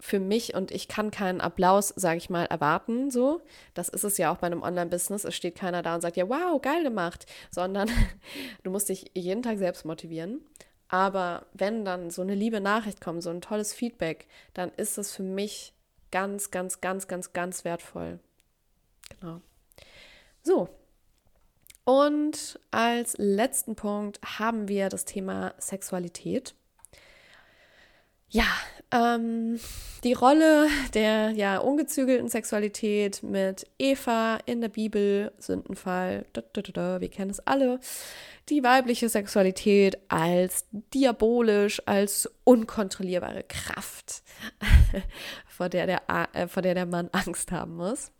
für 0.00 0.18
mich 0.18 0.54
und 0.54 0.72
ich 0.72 0.88
kann 0.88 1.10
keinen 1.10 1.40
Applaus, 1.40 1.88
sage 1.88 2.18
ich 2.18 2.30
mal, 2.30 2.46
erwarten. 2.46 3.10
So, 3.10 3.40
das 3.74 3.88
ist 3.88 4.04
es 4.04 4.18
ja 4.18 4.32
auch 4.32 4.38
bei 4.38 4.48
einem 4.48 4.62
Online-Business. 4.62 5.24
Es 5.24 5.36
steht 5.36 5.54
keiner 5.54 5.82
da 5.82 5.94
und 5.94 6.00
sagt 6.00 6.16
ja, 6.16 6.28
wow, 6.28 6.60
geil 6.60 6.82
gemacht, 6.82 7.26
sondern 7.50 7.88
du 8.64 8.70
musst 8.70 8.88
dich 8.88 9.12
jeden 9.14 9.42
Tag 9.42 9.58
selbst 9.58 9.84
motivieren. 9.84 10.40
Aber 10.88 11.46
wenn 11.54 11.84
dann 11.84 12.10
so 12.10 12.22
eine 12.22 12.34
liebe 12.34 12.60
Nachricht 12.60 13.00
kommt, 13.00 13.22
so 13.22 13.30
ein 13.30 13.40
tolles 13.40 13.72
Feedback, 13.72 14.26
dann 14.52 14.70
ist 14.76 14.98
es 14.98 15.14
für 15.14 15.22
mich 15.22 15.72
ganz, 16.10 16.50
ganz, 16.50 16.80
ganz, 16.80 17.08
ganz, 17.08 17.32
ganz 17.32 17.64
wertvoll. 17.64 18.18
Genau. 19.20 19.40
So. 20.44 20.68
Und 21.84 22.60
als 22.70 23.16
letzten 23.18 23.76
Punkt 23.76 24.20
haben 24.38 24.68
wir 24.68 24.88
das 24.88 25.04
Thema 25.04 25.54
Sexualität. 25.58 26.54
Ja, 28.28 28.46
ähm, 28.90 29.60
die 30.02 30.12
Rolle 30.12 30.68
der 30.92 31.30
ja 31.30 31.58
ungezügelten 31.58 32.28
Sexualität 32.28 33.22
mit 33.22 33.66
Eva 33.78 34.38
in 34.46 34.60
der 34.60 34.68
Bibel, 34.68 35.32
Sündenfall, 35.38 36.26
da, 36.32 36.42
da, 36.52 36.62
da, 36.62 37.00
wir 37.00 37.08
kennen 37.10 37.30
es 37.30 37.40
alle. 37.40 37.80
Die 38.48 38.62
weibliche 38.62 39.08
Sexualität 39.08 39.98
als 40.08 40.66
diabolisch, 40.72 41.80
als 41.86 42.30
unkontrollierbare 42.44 43.44
Kraft, 43.44 44.22
vor 45.48 45.68
der 45.68 45.86
der, 45.86 46.02
äh, 46.32 46.48
vor 46.48 46.62
der 46.62 46.74
der 46.74 46.86
Mann 46.86 47.08
Angst 47.12 47.52
haben 47.52 47.76
muss. 47.76 48.10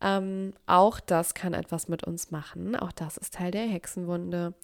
Ähm, 0.00 0.54
auch 0.66 1.00
das 1.00 1.34
kann 1.34 1.52
etwas 1.52 1.88
mit 1.88 2.04
uns 2.04 2.30
machen. 2.30 2.76
Auch 2.76 2.92
das 2.92 3.16
ist 3.16 3.34
Teil 3.34 3.50
der 3.50 3.66
Hexenwunde. 3.66 4.54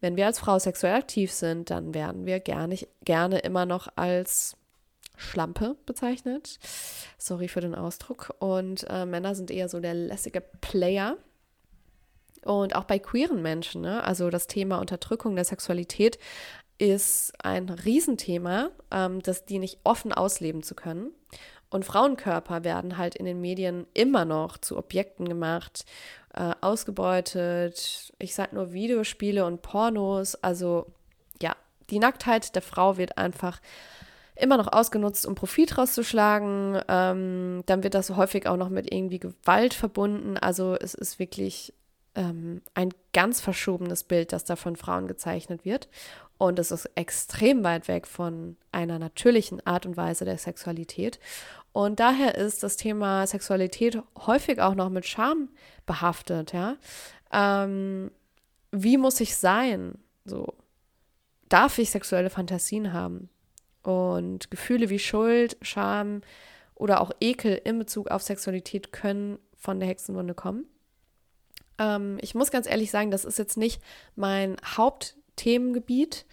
Wenn 0.00 0.16
wir 0.16 0.26
als 0.26 0.38
Frau 0.38 0.58
sexuell 0.58 0.94
aktiv 0.94 1.32
sind, 1.32 1.70
dann 1.70 1.94
werden 1.94 2.26
wir 2.26 2.40
gerne, 2.40 2.78
gerne 3.04 3.40
immer 3.40 3.66
noch 3.66 3.88
als 3.96 4.56
Schlampe 5.16 5.76
bezeichnet. 5.84 6.58
Sorry 7.18 7.48
für 7.48 7.60
den 7.60 7.74
Ausdruck. 7.74 8.34
Und 8.38 8.86
äh, 8.88 9.04
Männer 9.04 9.34
sind 9.34 9.50
eher 9.50 9.68
so 9.68 9.80
der 9.80 9.94
lässige 9.94 10.40
Player. 10.40 11.18
Und 12.44 12.74
auch 12.76 12.84
bei 12.84 12.98
queeren 12.98 13.42
Menschen, 13.42 13.82
ne? 13.82 14.02
also 14.04 14.30
das 14.30 14.46
Thema 14.46 14.78
Unterdrückung 14.78 15.34
der 15.34 15.44
Sexualität 15.44 16.18
ist 16.78 17.32
ein 17.44 17.68
Riesenthema, 17.68 18.70
ähm, 18.92 19.20
das 19.20 19.44
die 19.44 19.58
nicht 19.58 19.80
offen 19.82 20.12
ausleben 20.12 20.62
zu 20.62 20.74
können. 20.74 21.10
Und 21.70 21.84
Frauenkörper 21.84 22.64
werden 22.64 22.96
halt 22.96 23.14
in 23.14 23.26
den 23.26 23.40
Medien 23.40 23.86
immer 23.94 24.24
noch 24.24 24.58
zu 24.58 24.76
Objekten 24.76 25.28
gemacht, 25.28 25.84
äh, 26.34 26.52
ausgebeutet. 26.60 28.12
Ich 28.18 28.34
sage 28.34 28.54
nur 28.54 28.72
Videospiele 28.72 29.44
und 29.44 29.60
Pornos. 29.60 30.34
Also 30.36 30.86
ja, 31.42 31.54
die 31.90 31.98
Nacktheit 31.98 32.54
der 32.54 32.62
Frau 32.62 32.96
wird 32.96 33.18
einfach 33.18 33.60
immer 34.34 34.56
noch 34.56 34.72
ausgenutzt, 34.72 35.26
um 35.26 35.34
Profit 35.34 35.76
rauszuschlagen. 35.76 36.80
Ähm, 36.88 37.62
dann 37.66 37.82
wird 37.82 37.94
das 37.94 38.10
häufig 38.10 38.46
auch 38.46 38.56
noch 38.56 38.68
mit 38.70 38.92
irgendwie 38.92 39.18
Gewalt 39.18 39.74
verbunden. 39.74 40.38
Also 40.38 40.76
es 40.80 40.94
ist 40.94 41.18
wirklich 41.18 41.74
ähm, 42.14 42.62
ein 42.74 42.90
ganz 43.12 43.40
verschobenes 43.40 44.04
Bild, 44.04 44.32
das 44.32 44.44
da 44.44 44.56
von 44.56 44.76
Frauen 44.76 45.08
gezeichnet 45.08 45.64
wird. 45.64 45.88
Und 46.38 46.60
es 46.60 46.70
ist 46.70 46.88
extrem 46.94 47.64
weit 47.64 47.88
weg 47.88 48.06
von 48.06 48.56
einer 48.70 48.98
natürlichen 49.00 49.64
Art 49.66 49.86
und 49.86 49.96
Weise 49.96 50.24
der 50.24 50.38
Sexualität. 50.38 51.18
Und 51.72 52.00
daher 52.00 52.36
ist 52.36 52.62
das 52.62 52.76
Thema 52.76 53.26
Sexualität 53.26 54.00
häufig 54.26 54.60
auch 54.60 54.74
noch 54.74 54.88
mit 54.88 55.04
Scham 55.04 55.48
behaftet, 55.84 56.52
ja. 56.52 56.76
Ähm, 57.32 58.10
wie 58.70 58.96
muss 58.96 59.20
ich 59.20 59.36
sein? 59.36 59.98
So, 60.24 60.54
darf 61.48 61.78
ich 61.78 61.90
sexuelle 61.90 62.30
Fantasien 62.30 62.92
haben? 62.92 63.28
Und 63.82 64.50
Gefühle 64.50 64.90
wie 64.90 64.98
Schuld, 64.98 65.56
Scham 65.62 66.22
oder 66.74 67.00
auch 67.00 67.10
Ekel 67.20 67.60
in 67.64 67.78
Bezug 67.78 68.10
auf 68.10 68.22
Sexualität 68.22 68.92
können 68.92 69.38
von 69.56 69.80
der 69.80 69.88
Hexenwunde 69.88 70.34
kommen. 70.34 70.66
Ähm, 71.78 72.18
ich 72.20 72.34
muss 72.34 72.50
ganz 72.50 72.68
ehrlich 72.68 72.90
sagen, 72.90 73.10
das 73.10 73.24
ist 73.24 73.38
jetzt 73.38 73.56
nicht 73.56 73.82
mein 74.14 74.56
Hauptthemengebiet. 75.38 76.26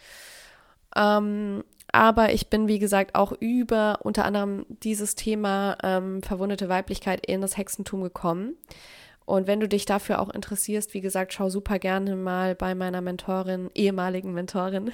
Ähm, 0.96 1.64
aber 1.92 2.34
ich 2.34 2.50
bin, 2.50 2.68
wie 2.68 2.80
gesagt, 2.80 3.16
auch 3.16 3.32
über 3.40 4.00
unter 4.04 4.26
anderem 4.26 4.66
dieses 4.70 5.16
Thema 5.16 5.78
ähm, 5.84 6.22
verwundete 6.24 6.68
Weiblichkeit 6.68 7.26
in 7.26 7.42
das 7.42 7.58
Hexentum 7.58 8.02
gekommen. 8.02 8.56
Und 9.26 9.48
wenn 9.48 9.60
du 9.60 9.68
dich 9.68 9.86
dafür 9.86 10.20
auch 10.20 10.30
interessierst, 10.30 10.94
wie 10.94 11.02
gesagt, 11.02 11.34
schau 11.34 11.50
super 11.50 11.80
gerne 11.80 12.16
mal 12.16 12.54
bei 12.54 12.76
meiner 12.76 13.02
Mentorin, 13.02 13.72
ehemaligen 13.74 14.34
Mentorin, 14.34 14.92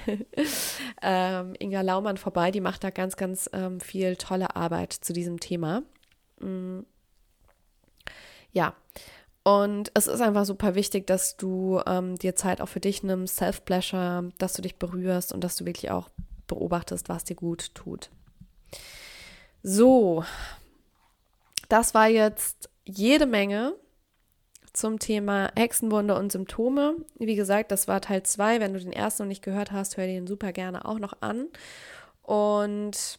ähm, 1.02 1.54
Inga 1.58 1.82
Laumann 1.82 2.16
vorbei. 2.16 2.50
Die 2.50 2.62
macht 2.62 2.82
da 2.82 2.90
ganz, 2.90 3.16
ganz 3.16 3.50
ähm, 3.52 3.80
viel 3.80 4.16
tolle 4.16 4.56
Arbeit 4.56 4.92
zu 4.92 5.12
diesem 5.12 5.38
Thema. 5.38 5.82
Mhm. 6.40 6.86
Ja, 8.52 8.74
und 9.44 9.90
es 9.94 10.06
ist 10.06 10.20
einfach 10.20 10.44
super 10.44 10.74
wichtig, 10.74 11.06
dass 11.06 11.36
du 11.36 11.80
ähm, 11.86 12.16
dir 12.16 12.36
Zeit 12.36 12.60
auch 12.60 12.68
für 12.68 12.80
dich 12.80 13.02
nimmst, 13.02 13.36
Self-Pleasure, 13.36 14.30
dass 14.38 14.52
du 14.52 14.62
dich 14.62 14.76
berührst 14.76 15.32
und 15.32 15.42
dass 15.42 15.56
du 15.56 15.64
wirklich 15.64 15.90
auch 15.90 16.10
beobachtest, 16.46 17.08
was 17.08 17.24
dir 17.24 17.34
gut 17.34 17.74
tut. 17.74 18.10
So, 19.62 20.24
das 21.68 21.94
war 21.94 22.08
jetzt 22.08 22.68
jede 22.84 23.26
Menge 23.26 23.74
zum 24.72 24.98
Thema 24.98 25.50
Hexenwunde 25.56 26.16
und 26.16 26.32
Symptome. 26.32 26.96
Wie 27.18 27.36
gesagt, 27.36 27.72
das 27.72 27.88
war 27.88 28.00
Teil 28.00 28.22
2. 28.22 28.60
Wenn 28.60 28.72
du 28.72 28.80
den 28.80 28.92
ersten 28.92 29.24
noch 29.24 29.28
nicht 29.28 29.42
gehört 29.42 29.72
hast, 29.72 29.96
hör 29.96 30.06
den 30.06 30.26
super 30.26 30.52
gerne 30.52 30.84
auch 30.84 30.98
noch 30.98 31.14
an. 31.20 31.48
Und 32.22 33.18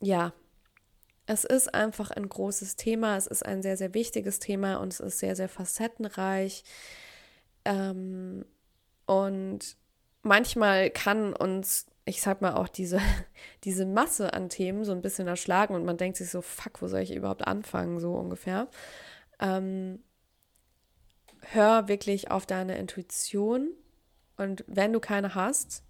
ja, 0.00 0.32
es 1.30 1.44
ist 1.44 1.72
einfach 1.72 2.10
ein 2.10 2.28
großes 2.28 2.74
Thema, 2.74 3.16
es 3.16 3.28
ist 3.28 3.46
ein 3.46 3.62
sehr, 3.62 3.76
sehr 3.76 3.94
wichtiges 3.94 4.40
Thema 4.40 4.78
und 4.78 4.92
es 4.92 4.98
ist 4.98 5.20
sehr, 5.20 5.36
sehr 5.36 5.48
facettenreich. 5.48 6.64
Ähm, 7.64 8.44
und 9.06 9.76
manchmal 10.22 10.90
kann 10.90 11.32
uns, 11.32 11.86
ich 12.04 12.20
sag 12.20 12.42
mal, 12.42 12.54
auch 12.54 12.66
diese, 12.66 13.00
diese 13.64 13.86
Masse 13.86 14.32
an 14.32 14.48
Themen 14.48 14.84
so 14.84 14.90
ein 14.90 15.02
bisschen 15.02 15.28
erschlagen 15.28 15.76
und 15.76 15.84
man 15.84 15.96
denkt 15.96 16.16
sich 16.16 16.30
so, 16.30 16.42
fuck, 16.42 16.82
wo 16.82 16.88
soll 16.88 17.02
ich 17.02 17.14
überhaupt 17.14 17.46
anfangen, 17.46 18.00
so 18.00 18.14
ungefähr. 18.14 18.66
Ähm, 19.38 20.02
hör 21.42 21.86
wirklich 21.86 22.32
auf 22.32 22.44
deine 22.44 22.76
Intuition 22.76 23.70
und 24.36 24.64
wenn 24.66 24.92
du 24.92 24.98
keine 24.98 25.36
hast, 25.36 25.84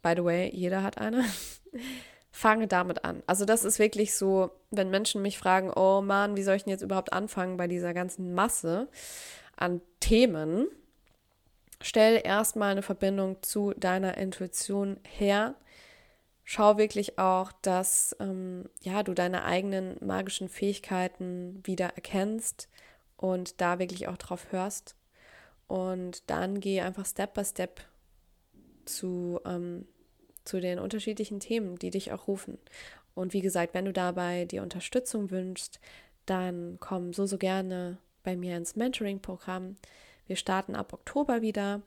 by 0.00 0.14
the 0.16 0.24
way, 0.24 0.50
jeder 0.50 0.82
hat 0.82 0.96
eine, 0.96 1.26
fange 2.32 2.66
damit 2.66 3.04
an. 3.04 3.22
Also 3.26 3.44
das 3.44 3.62
ist 3.62 3.78
wirklich 3.78 4.14
so, 4.14 4.50
wenn 4.70 4.90
Menschen 4.90 5.22
mich 5.22 5.38
fragen, 5.38 5.70
oh 5.70 6.00
Mann, 6.00 6.34
wie 6.34 6.42
soll 6.42 6.56
ich 6.56 6.64
denn 6.64 6.72
jetzt 6.72 6.82
überhaupt 6.82 7.12
anfangen 7.12 7.58
bei 7.58 7.68
dieser 7.68 7.92
ganzen 7.92 8.34
Masse 8.34 8.88
an 9.54 9.82
Themen? 10.00 10.66
Stell 11.82 12.20
erstmal 12.24 12.72
eine 12.72 12.82
Verbindung 12.82 13.42
zu 13.42 13.74
deiner 13.76 14.16
Intuition 14.16 14.98
her. 15.02 15.54
Schau 16.44 16.78
wirklich 16.78 17.18
auch, 17.18 17.52
dass 17.60 18.16
ähm, 18.18 18.68
ja, 18.80 19.02
du 19.02 19.14
deine 19.14 19.44
eigenen 19.44 19.96
magischen 20.04 20.48
Fähigkeiten 20.48 21.60
wieder 21.64 21.90
erkennst 21.94 22.68
und 23.16 23.60
da 23.60 23.78
wirklich 23.78 24.08
auch 24.08 24.16
drauf 24.16 24.46
hörst. 24.50 24.96
Und 25.68 26.28
dann 26.30 26.60
geh 26.60 26.80
einfach 26.80 27.06
Step 27.06 27.34
by 27.34 27.44
Step 27.44 27.80
zu 28.84 29.40
ähm, 29.44 29.86
zu 30.44 30.60
den 30.60 30.78
unterschiedlichen 30.78 31.40
Themen, 31.40 31.78
die 31.78 31.90
dich 31.90 32.12
auch 32.12 32.28
rufen. 32.28 32.58
Und 33.14 33.32
wie 33.32 33.40
gesagt, 33.40 33.74
wenn 33.74 33.84
du 33.84 33.92
dabei 33.92 34.44
die 34.44 34.60
Unterstützung 34.60 35.30
wünschst, 35.30 35.80
dann 36.26 36.78
komm 36.80 37.12
so, 37.12 37.26
so 37.26 37.38
gerne 37.38 37.98
bei 38.22 38.36
mir 38.36 38.56
ins 38.56 38.76
Mentoring-Programm. 38.76 39.76
Wir 40.26 40.36
starten 40.36 40.76
ab 40.76 40.92
Oktober 40.92 41.42
wieder 41.42 41.82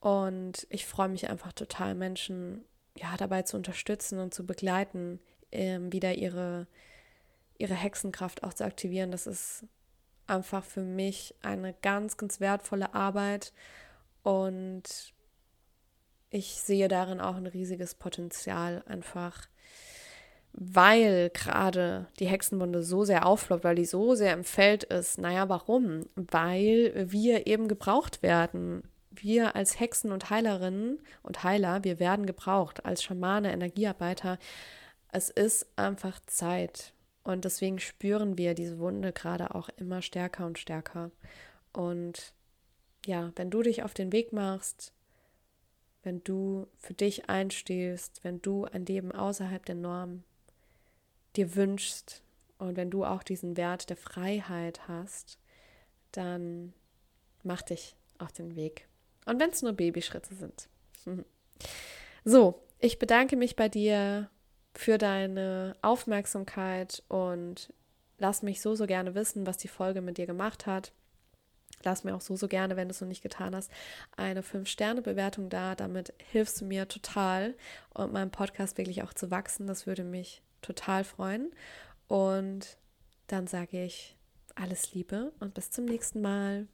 und 0.00 0.66
ich 0.70 0.86
freue 0.86 1.08
mich 1.08 1.28
einfach 1.28 1.52
total, 1.52 1.94
Menschen 1.94 2.64
ja, 2.96 3.16
dabei 3.16 3.42
zu 3.42 3.56
unterstützen 3.56 4.18
und 4.18 4.32
zu 4.32 4.46
begleiten, 4.46 5.20
ähm, 5.52 5.92
wieder 5.92 6.14
ihre, 6.14 6.66
ihre 7.58 7.74
Hexenkraft 7.74 8.44
auch 8.44 8.54
zu 8.54 8.64
aktivieren. 8.64 9.10
Das 9.10 9.26
ist 9.26 9.64
einfach 10.26 10.64
für 10.64 10.82
mich 10.82 11.34
eine 11.42 11.74
ganz, 11.82 12.16
ganz 12.16 12.40
wertvolle 12.40 12.94
Arbeit 12.94 13.52
und 14.22 15.14
ich 16.30 16.60
sehe 16.60 16.88
darin 16.88 17.20
auch 17.20 17.36
ein 17.36 17.46
riesiges 17.46 17.94
Potenzial 17.94 18.82
einfach, 18.86 19.48
weil 20.52 21.30
gerade 21.30 22.06
die 22.18 22.26
Hexenwunde 22.26 22.82
so 22.82 23.04
sehr 23.04 23.26
aufloppt, 23.26 23.64
weil 23.64 23.76
die 23.76 23.84
so 23.84 24.14
sehr 24.14 24.32
im 24.32 24.44
Feld 24.44 24.84
ist. 24.84 25.18
Naja, 25.18 25.48
warum? 25.48 26.06
Weil 26.14 26.92
wir 27.10 27.46
eben 27.46 27.68
gebraucht 27.68 28.22
werden. 28.22 28.82
Wir 29.10 29.54
als 29.54 29.78
Hexen 29.80 30.12
und 30.12 30.30
Heilerinnen 30.30 30.98
und 31.22 31.42
Heiler, 31.44 31.84
wir 31.84 31.98
werden 32.00 32.26
gebraucht 32.26 32.84
als 32.84 33.02
Schamane, 33.02 33.52
Energiearbeiter. 33.52 34.38
Es 35.12 35.30
ist 35.30 35.66
einfach 35.76 36.20
Zeit. 36.26 36.92
Und 37.22 37.44
deswegen 37.44 37.78
spüren 37.78 38.38
wir 38.38 38.54
diese 38.54 38.78
Wunde 38.78 39.12
gerade 39.12 39.54
auch 39.54 39.68
immer 39.76 40.00
stärker 40.00 40.46
und 40.46 40.58
stärker. 40.58 41.10
Und 41.72 42.32
ja, 43.04 43.32
wenn 43.36 43.50
du 43.50 43.62
dich 43.62 43.82
auf 43.82 43.94
den 43.94 44.12
Weg 44.12 44.32
machst, 44.32 44.92
wenn 46.06 46.22
du 46.22 46.68
für 46.78 46.94
dich 46.94 47.28
einstehst, 47.28 48.22
wenn 48.22 48.40
du 48.40 48.64
ein 48.64 48.86
Leben 48.86 49.10
außerhalb 49.10 49.66
der 49.66 49.74
Norm 49.74 50.22
dir 51.34 51.56
wünschst 51.56 52.22
und 52.58 52.76
wenn 52.76 52.90
du 52.90 53.04
auch 53.04 53.24
diesen 53.24 53.56
Wert 53.56 53.90
der 53.90 53.96
Freiheit 53.96 54.86
hast, 54.86 55.36
dann 56.12 56.72
mach 57.42 57.60
dich 57.62 57.96
auf 58.18 58.30
den 58.32 58.54
Weg. 58.54 58.86
Und 59.26 59.40
wenn 59.40 59.50
es 59.50 59.62
nur 59.62 59.72
Babyschritte 59.72 60.34
sind. 60.34 60.68
So, 62.28 62.60
ich 62.80 62.98
bedanke 62.98 63.36
mich 63.36 63.54
bei 63.54 63.68
dir 63.68 64.28
für 64.74 64.98
deine 64.98 65.76
Aufmerksamkeit 65.80 67.04
und 67.06 67.72
lass 68.18 68.42
mich 68.42 68.60
so, 68.60 68.74
so 68.74 68.86
gerne 68.86 69.14
wissen, 69.14 69.46
was 69.46 69.58
die 69.58 69.68
Folge 69.68 70.00
mit 70.00 70.18
dir 70.18 70.26
gemacht 70.26 70.66
hat. 70.66 70.92
Lass 71.86 72.04
mir 72.04 72.14
auch 72.16 72.20
so, 72.20 72.36
so 72.36 72.48
gerne, 72.48 72.76
wenn 72.76 72.88
du 72.88 72.92
es 72.92 73.00
noch 73.00 73.08
nicht 73.08 73.22
getan 73.22 73.54
hast, 73.54 73.70
eine 74.16 74.42
5-Sterne-Bewertung 74.42 75.48
da. 75.48 75.76
Damit 75.76 76.12
hilfst 76.32 76.60
du 76.60 76.64
mir 76.64 76.88
total 76.88 77.54
und 77.94 78.12
meinem 78.12 78.32
Podcast 78.32 78.76
wirklich 78.76 79.04
auch 79.04 79.14
zu 79.14 79.30
wachsen. 79.30 79.68
Das 79.68 79.86
würde 79.86 80.02
mich 80.04 80.42
total 80.62 81.04
freuen. 81.04 81.52
Und 82.08 82.76
dann 83.28 83.46
sage 83.46 83.84
ich 83.84 84.16
alles 84.56 84.92
Liebe 84.94 85.32
und 85.38 85.54
bis 85.54 85.70
zum 85.70 85.84
nächsten 85.84 86.20
Mal. 86.20 86.66